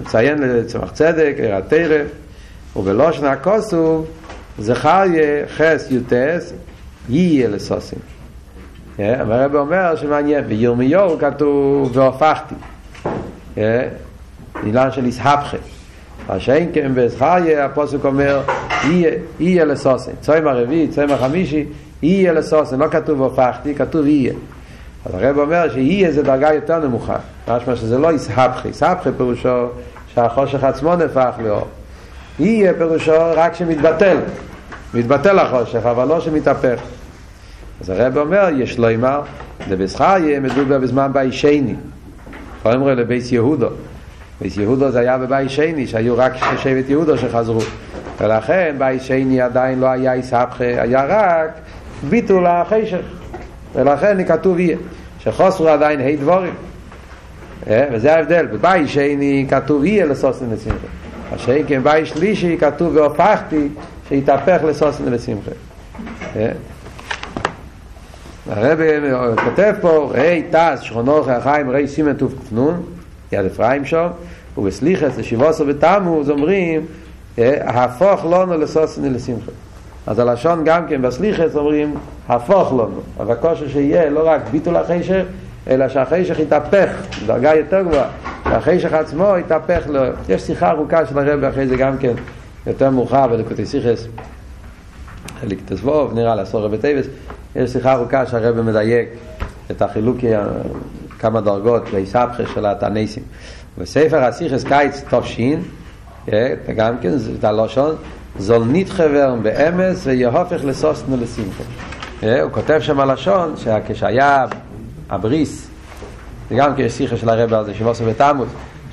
נציין 0.00 0.38
לצמח 0.38 0.90
צדק, 0.90 1.34
התרא 1.52 2.02
ובלושן 2.76 3.24
הכוסוב 3.24 4.06
זכריה 4.58 5.46
חס 5.56 5.88
יוטס 5.90 6.52
יהיה 7.08 7.48
לסוסים. 7.48 7.98
הרב 8.98 9.54
אומר 9.54 9.96
שמעניין 9.96 10.44
בירמיהו 10.44 11.18
כתוב 11.18 11.96
והופכתי 11.96 12.54
עניין 13.56 14.90
של 14.90 15.04
איסהפכה 15.04 15.56
מה 16.28 16.40
שאין 16.40 16.70
כן 16.72 16.92
בזכריה 16.94 17.64
הפוסק 17.64 18.04
אומר 18.04 18.40
יהיה 19.40 19.64
לסוסים 19.64 20.14
צוים 20.20 20.46
הרביעי, 20.46 20.88
צוים 20.88 21.10
החמישי 21.10 21.64
יהיה 22.02 22.32
לסוסן, 22.32 22.78
לא 22.78 22.86
כתוב 22.88 23.22
הופכתי, 23.22 23.74
כתוב 23.74 24.06
יהיה. 24.06 24.32
אז 25.04 25.14
הרב 25.14 25.38
אומר 25.38 25.72
שיהיה 25.72 26.12
זה 26.12 26.22
דרגה 26.22 26.54
יותר 26.54 26.78
נמוכה. 26.78 27.16
משמע 27.48 27.76
שזה 27.76 27.98
לא 27.98 28.12
יסהפכי, 28.12 28.68
יסהפכי 28.68 29.08
פירושו 29.16 29.66
שהחושך 30.14 30.64
עצמו 30.64 30.96
נהפך 30.96 31.30
לאור. 31.44 31.66
יהיה 32.38 32.74
פירושו 32.74 33.12
רק 33.36 33.54
שמתבטל. 33.54 34.16
מתבטל 34.94 35.38
החושך, 35.38 35.86
אבל 35.86 36.08
לא 36.08 36.20
שמתהפך. 36.20 36.80
אז 37.80 37.90
הרב 37.90 38.18
אומר, 38.18 38.48
יש 38.56 38.78
לו 38.78 38.94
אמר, 38.94 39.20
יהיה 40.00 40.40
מדובר 40.40 40.78
בזמן 40.78 41.10
בי 41.12 41.32
לו 42.66 42.94
לבייס 42.94 43.32
יהודו. 43.32 43.68
בייס 44.40 44.56
יהודו 44.56 44.90
זה 44.90 45.00
היה 45.00 45.18
בבית 45.18 45.50
שני, 45.50 45.86
שהיו 45.86 46.18
רק 46.18 46.32
שבט 46.56 46.88
יהודו 46.88 47.18
שחזרו. 47.18 47.60
ולכן 48.20 48.74
בי 48.78 49.00
שני 49.00 49.40
עדיין 49.40 49.80
לא 49.80 49.86
היה 49.86 50.16
יסהפכי, 50.16 50.64
היה 50.64 51.04
רק 51.08 51.50
ביטול 52.08 52.46
החשך. 52.46 53.00
ולכן 53.74 54.24
כתוב 54.24 54.58
יהיה 54.58 54.76
שחוסרו 55.18 55.68
עדיין 55.68 56.00
ה' 56.00 56.16
דבורים. 56.16 56.54
וזה 57.66 58.14
ההבדל. 58.14 58.46
בבית 58.46 58.88
שני 58.88 59.46
כתוב 59.50 59.84
יהיה 59.84 60.06
לסוסן 60.06 60.50
לשמחה 60.50 60.86
השאין 61.32 61.64
כן 61.68 61.82
בית 61.82 62.06
שלישי 62.06 62.56
כתוב 62.60 62.96
והופכתי 62.96 63.68
שהתהפך 64.08 64.64
לסוסן 64.64 65.12
לשמחה 65.12 65.50
הרב 68.50 68.80
כותב 69.44 69.74
פה 69.80 70.10
ראי 70.14 70.42
תס 70.50 70.80
שכונו 70.80 71.22
חיים 71.42 71.70
ראי 71.70 71.88
סימן 71.88 72.14
טוב 72.14 72.34
כפנון 72.40 72.82
יד 73.32 73.44
אפרים 73.44 73.84
שם 73.84 74.06
ובסליחס 74.58 75.18
לשיבוסו 75.18 75.66
בתמוז 75.66 76.30
אומרים 76.30 76.86
הפוך 77.38 78.24
לנו 78.24 78.58
לסוסן 78.58 79.12
לשמחה 79.12 79.50
אז 80.06 80.18
הלשון 80.18 80.64
גם 80.64 80.86
כן 80.88 81.02
בסליחס 81.02 81.56
אומרים 81.56 81.94
הפוך 82.28 82.72
לנו 82.72 83.00
אבל 83.20 83.32
הכושר 83.32 83.68
שיהיה 83.68 84.10
לא 84.10 84.28
רק 84.28 84.40
ביטול 84.50 84.76
החשך 84.76 85.24
אלא 85.70 85.88
שהחשך 85.88 86.38
יתהפך 86.38 86.88
דרגה 87.26 87.54
יותר 87.54 87.82
גבוהה. 87.82 88.08
שהחשך 88.44 88.92
עצמו 88.92 89.34
יתהפך 89.38 89.82
לו. 89.86 90.00
יש 90.28 90.42
שיחה 90.42 90.70
ארוכה 90.70 91.06
של 91.06 91.18
הרב 91.18 91.44
אחרי 91.44 91.66
זה 91.66 91.76
גם 91.76 91.98
כן 91.98 92.12
יותר 92.66 92.90
מאוחר 92.90 93.26
בלקוטי 93.26 93.66
סיכס 93.66 94.06
חלק 95.40 95.58
תסבוב 95.64 96.14
נראה 96.14 96.34
לעשור 96.34 96.64
רבי 96.64 96.78
טייבס 96.78 97.06
יש 97.56 97.70
שיחה 97.70 97.92
ארוכה 97.92 98.26
שהרב 98.26 98.60
מדייק 98.60 99.08
את 99.70 99.82
החילוקי 99.82 100.32
כמה 101.18 101.40
דרגות 101.40 101.82
בהיסבכה 101.92 102.42
של 102.54 102.66
התעניסים 102.66 103.22
בספר 103.78 104.24
הסיכס 104.24 104.64
קיץ 104.64 105.04
תופשין 105.08 105.62
גם 106.76 106.98
כן 107.00 107.16
זה 107.16 107.48
הלושון 107.48 107.96
זול 108.38 108.62
נתחבר 108.72 109.34
באמס 109.42 110.06
ויהופך 110.06 110.64
לסוסנו 110.64 111.16
לשמחה. 111.16 111.64
הוא 112.42 112.52
כותב 112.52 112.78
שם 112.80 113.00
הלשון 113.00 113.54
שכשהיה 113.56 114.44
הבריס, 115.10 115.68
זה 116.50 116.56
גם 116.56 116.76
כן 116.76 116.88
שיחה 116.88 117.16
של 117.16 117.28
הרב 117.28 117.54
על 117.54 117.64
זה, 117.64 117.74
שבוסו 117.74 118.04
בתמוז, 118.04 118.48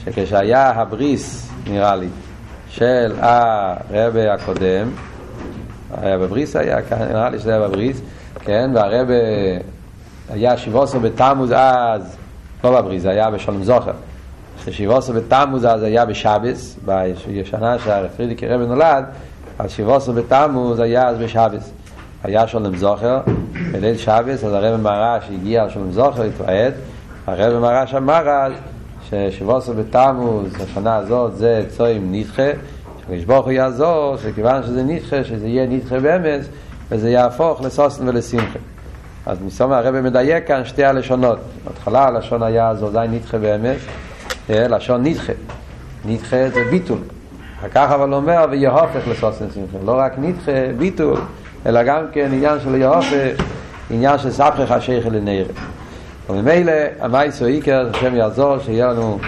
שכשהיה 0.05 0.69
הבריס, 0.69 1.49
נראה 1.67 1.95
לי, 1.95 2.07
של 2.69 3.13
הרב 3.19 4.15
הקודם, 4.17 4.89
היה 6.01 6.17
בבריס 6.17 6.55
היה, 6.55 6.77
נראה 7.09 7.29
לי 7.29 7.39
שזה 7.39 7.55
היה 7.55 7.67
בבריס, 7.67 8.01
כן, 8.47 8.71
והרב 8.73 9.07
היה 10.29 10.57
שבוסו 10.57 10.99
בתמוז 10.99 11.51
אז, 11.55 12.17
לא 12.63 12.81
בבריס, 12.81 13.01
זה 13.01 13.09
היה 13.09 13.31
בשלום 13.31 13.63
זוכר. 13.63 13.91
ששיבוסו 14.65 15.13
בתמוז 15.13 15.65
אז 15.65 15.83
היה 15.83 16.05
בשבס, 16.05 16.79
בשנה 16.85 17.79
שהפרידיק 17.79 18.43
הרב 18.43 18.61
נולד, 18.61 19.05
אז 19.59 19.71
שיבוסו 19.71 20.13
בתמוז 20.13 20.79
היה 20.79 21.07
אז 21.07 21.17
בשבס. 21.17 21.71
היה 22.23 22.47
שולם 22.47 22.75
זוכר, 22.75 23.19
בליל 23.71 23.97
שבס, 23.97 24.43
אז 24.43 24.53
הרב 24.53 24.81
מרש 24.81 25.23
הגיע 25.33 25.63
על 25.63 25.69
שולם 25.69 25.91
זוכר 25.91 26.23
להתוועד, 26.23 26.73
הרב 27.27 27.59
מרש 27.59 27.93
אמר 27.93 28.29
אז 28.29 28.51
ששיבוסו 29.09 29.73
בתמוז, 29.73 30.61
השנה 30.61 30.95
הזאת 30.95 31.35
זה 31.35 31.63
צוים 31.69 32.11
נדחה, 32.11 32.49
שקדוש 33.01 33.23
ברוך 33.23 33.45
הוא 33.45 33.53
יעזור, 33.53 34.17
שכיוון 34.17 34.63
שזה 34.63 34.83
נדחה, 34.83 35.23
שזה 35.23 35.47
יהיה 35.47 35.67
נדחה 35.67 35.99
באמץ, 35.99 36.47
וזה 36.91 37.09
יהפוך 37.09 37.61
לסוסן 37.61 38.09
ולשמחה. 38.09 38.59
אז 39.25 39.37
מסוים 39.41 39.71
הרב 39.71 40.01
מדייק 40.01 40.47
כאן 40.47 40.65
שתי 40.65 40.83
הלשונות. 40.83 41.39
בהתחלה 41.65 42.07
הלשון 42.07 42.43
היה 42.43 42.69
אז 42.69 42.83
עדיין 42.83 43.11
נדחה 43.11 43.37
באמץ, 43.37 43.79
לשון 44.49 45.03
נדחה. 45.03 45.33
נדחה 46.05 46.49
זה 46.53 46.63
ביטול. 46.69 46.97
אחר 47.59 47.67
כך 47.69 47.91
אבל 47.91 48.13
אומר 48.13 48.45
ויהופך 48.51 49.07
לסוסן 49.07 49.45
שמחה. 49.53 49.77
לא 49.85 49.95
רק 49.99 50.13
נדחה, 50.17 50.51
ביטול, 50.77 51.19
אלא 51.65 51.83
גם 51.83 52.05
כן 52.11 52.29
עניין 52.33 52.59
של 52.63 52.75
יהופך, 52.75 53.43
עניין 53.89 54.17
של 54.17 54.31
ספחך 54.31 54.71
השייכל 54.71 55.09
לנערה. 55.09 55.53
וממילא 56.29 56.73
המייסו 56.99 57.45
איקר, 57.45 57.89
השם 57.93 58.15
יעזור, 58.15 58.59
שיהיה 58.59 58.87
לנו 58.87 59.19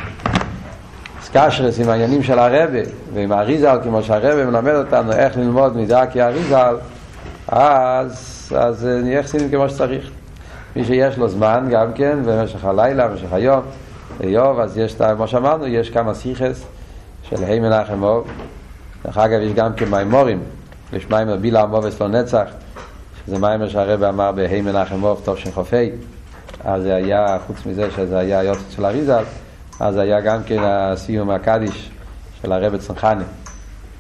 סקשרס 1.22 1.80
עם 1.80 1.90
העניינים 1.90 2.24
של 2.24 2.40
הרבה 2.40 2.80
ועם 3.14 3.32
האריזל, 3.32 3.78
כמו 3.84 4.04
שהרבה 4.04 4.46
מלמד 4.46 4.76
אותנו 4.76 5.12
איך 5.12 5.38
ללמוד 5.38 5.78
מידה 5.78 6.06
כאריזל, 6.06 6.76
אז, 7.52 8.50
אז 8.58 8.86
נהיה 8.86 9.24
חסידים 9.24 9.50
כמו 9.50 9.70
שצריך. 9.70 10.10
מי 10.76 10.86
שיש 10.86 11.18
לו 11.18 11.30
זמן 11.30 11.68
גם 11.72 11.94
כן, 11.94 12.20
במשך 12.26 12.66
הלילה, 12.66 13.08
במשך 13.08 13.34
היום, 13.34 13.62
איוב, 14.22 14.60
אז 14.60 14.78
יש, 14.78 14.96
כמו 14.96 15.28
שאמרנו, 15.28 15.68
יש 15.68 15.90
כמה 15.90 16.14
סיכס 16.14 16.66
של 17.24 17.44
ה' 17.44 17.60
מנחם 17.60 18.04
אוב. 18.04 18.28
דרך 19.06 19.18
אגב, 19.18 19.40
יש 19.42 19.54
גם 19.54 19.74
כן 19.74 19.90
מימורים, 19.90 20.40
יש 20.94 21.10
מיימר 21.10 21.36
בילה 21.36 21.62
המובס 21.62 22.02
לא 22.02 22.08
נצח, 22.08 22.46
שזה 23.26 23.40
מיימר 23.40 23.70
שהרבא 23.70 24.10
אמר 24.10 24.32
בה' 24.32 24.62
מנחם 24.62 25.04
אוב, 25.04 25.22
חופי. 25.54 25.92
אז 26.64 26.84
זה 26.84 26.96
היה, 26.96 27.38
חוץ 27.48 27.66
מזה 27.66 27.92
שזה 27.96 28.18
היה 28.18 28.44
יוצא 28.44 28.62
של 28.70 28.86
אריזל, 28.86 29.24
אז 29.80 29.98
היה 29.98 30.22
גם 30.22 30.44
כן 30.46 30.60
הסיום 30.64 31.30
הקדיש 31.30 31.90
של 32.42 32.52
הרבא 32.52 32.78
צנחני. 32.78 33.24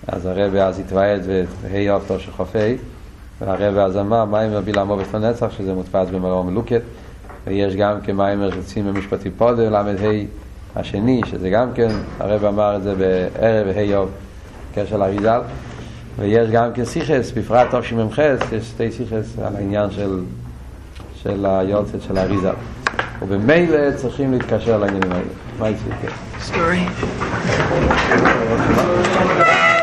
אז 0.07 0.25
הרבא 0.25 0.59
אז 0.59 0.79
התוועד 0.79 1.21
בה' 1.61 1.91
אוב, 1.91 2.03
טוב 2.07 2.19
והרבא 3.41 3.81
אז 3.83 3.97
אמר, 3.97 4.25
מיימר 4.25 4.61
בילה 4.61 4.81
המובס 4.81 5.13
לא 5.13 5.19
נצח, 5.19 5.47
שזה 5.57 5.73
מודפס 5.73 6.07
במרום 6.13 6.47
מלוקת. 6.47 6.81
ויש 7.47 7.75
גם 7.75 8.01
כמיימר 8.01 8.51
של 8.51 8.63
צימר 8.63 8.91
משפטי 8.91 9.29
פודר, 9.29 9.69
ל"ה 9.69 9.83
השני, 10.75 11.21
שזה 11.25 11.49
גם 11.49 11.73
כן, 11.73 11.89
הרב 12.19 12.45
אמר 12.45 12.75
את 12.75 12.83
זה 12.83 12.95
בערב 12.95 13.77
ה' 13.77 13.81
יום, 13.81 14.07
קשר 14.75 14.97
לאריזל. 14.97 15.41
ויש 16.19 16.49
גם 16.49 16.73
כן 16.73 16.85
סיכס, 16.85 17.31
בפרט 17.31 17.67
טוב 17.71 17.83
שמ"ח, 17.83 18.19
יש 18.51 18.63
שתי 18.63 18.91
סיכס 18.91 19.39
על 19.43 19.55
העניין 19.55 19.91
של, 19.91 20.19
של 21.23 21.45
היורצת 21.45 22.01
של 22.01 22.17
האריזל. 22.17 22.53
ובמילא 23.21 23.91
צריכים 23.95 24.31
להתקשר 24.31 24.77
לעניינים 24.77 25.11
האלה. 25.11 25.23
מה 25.59 25.69
יצא? 25.69 25.83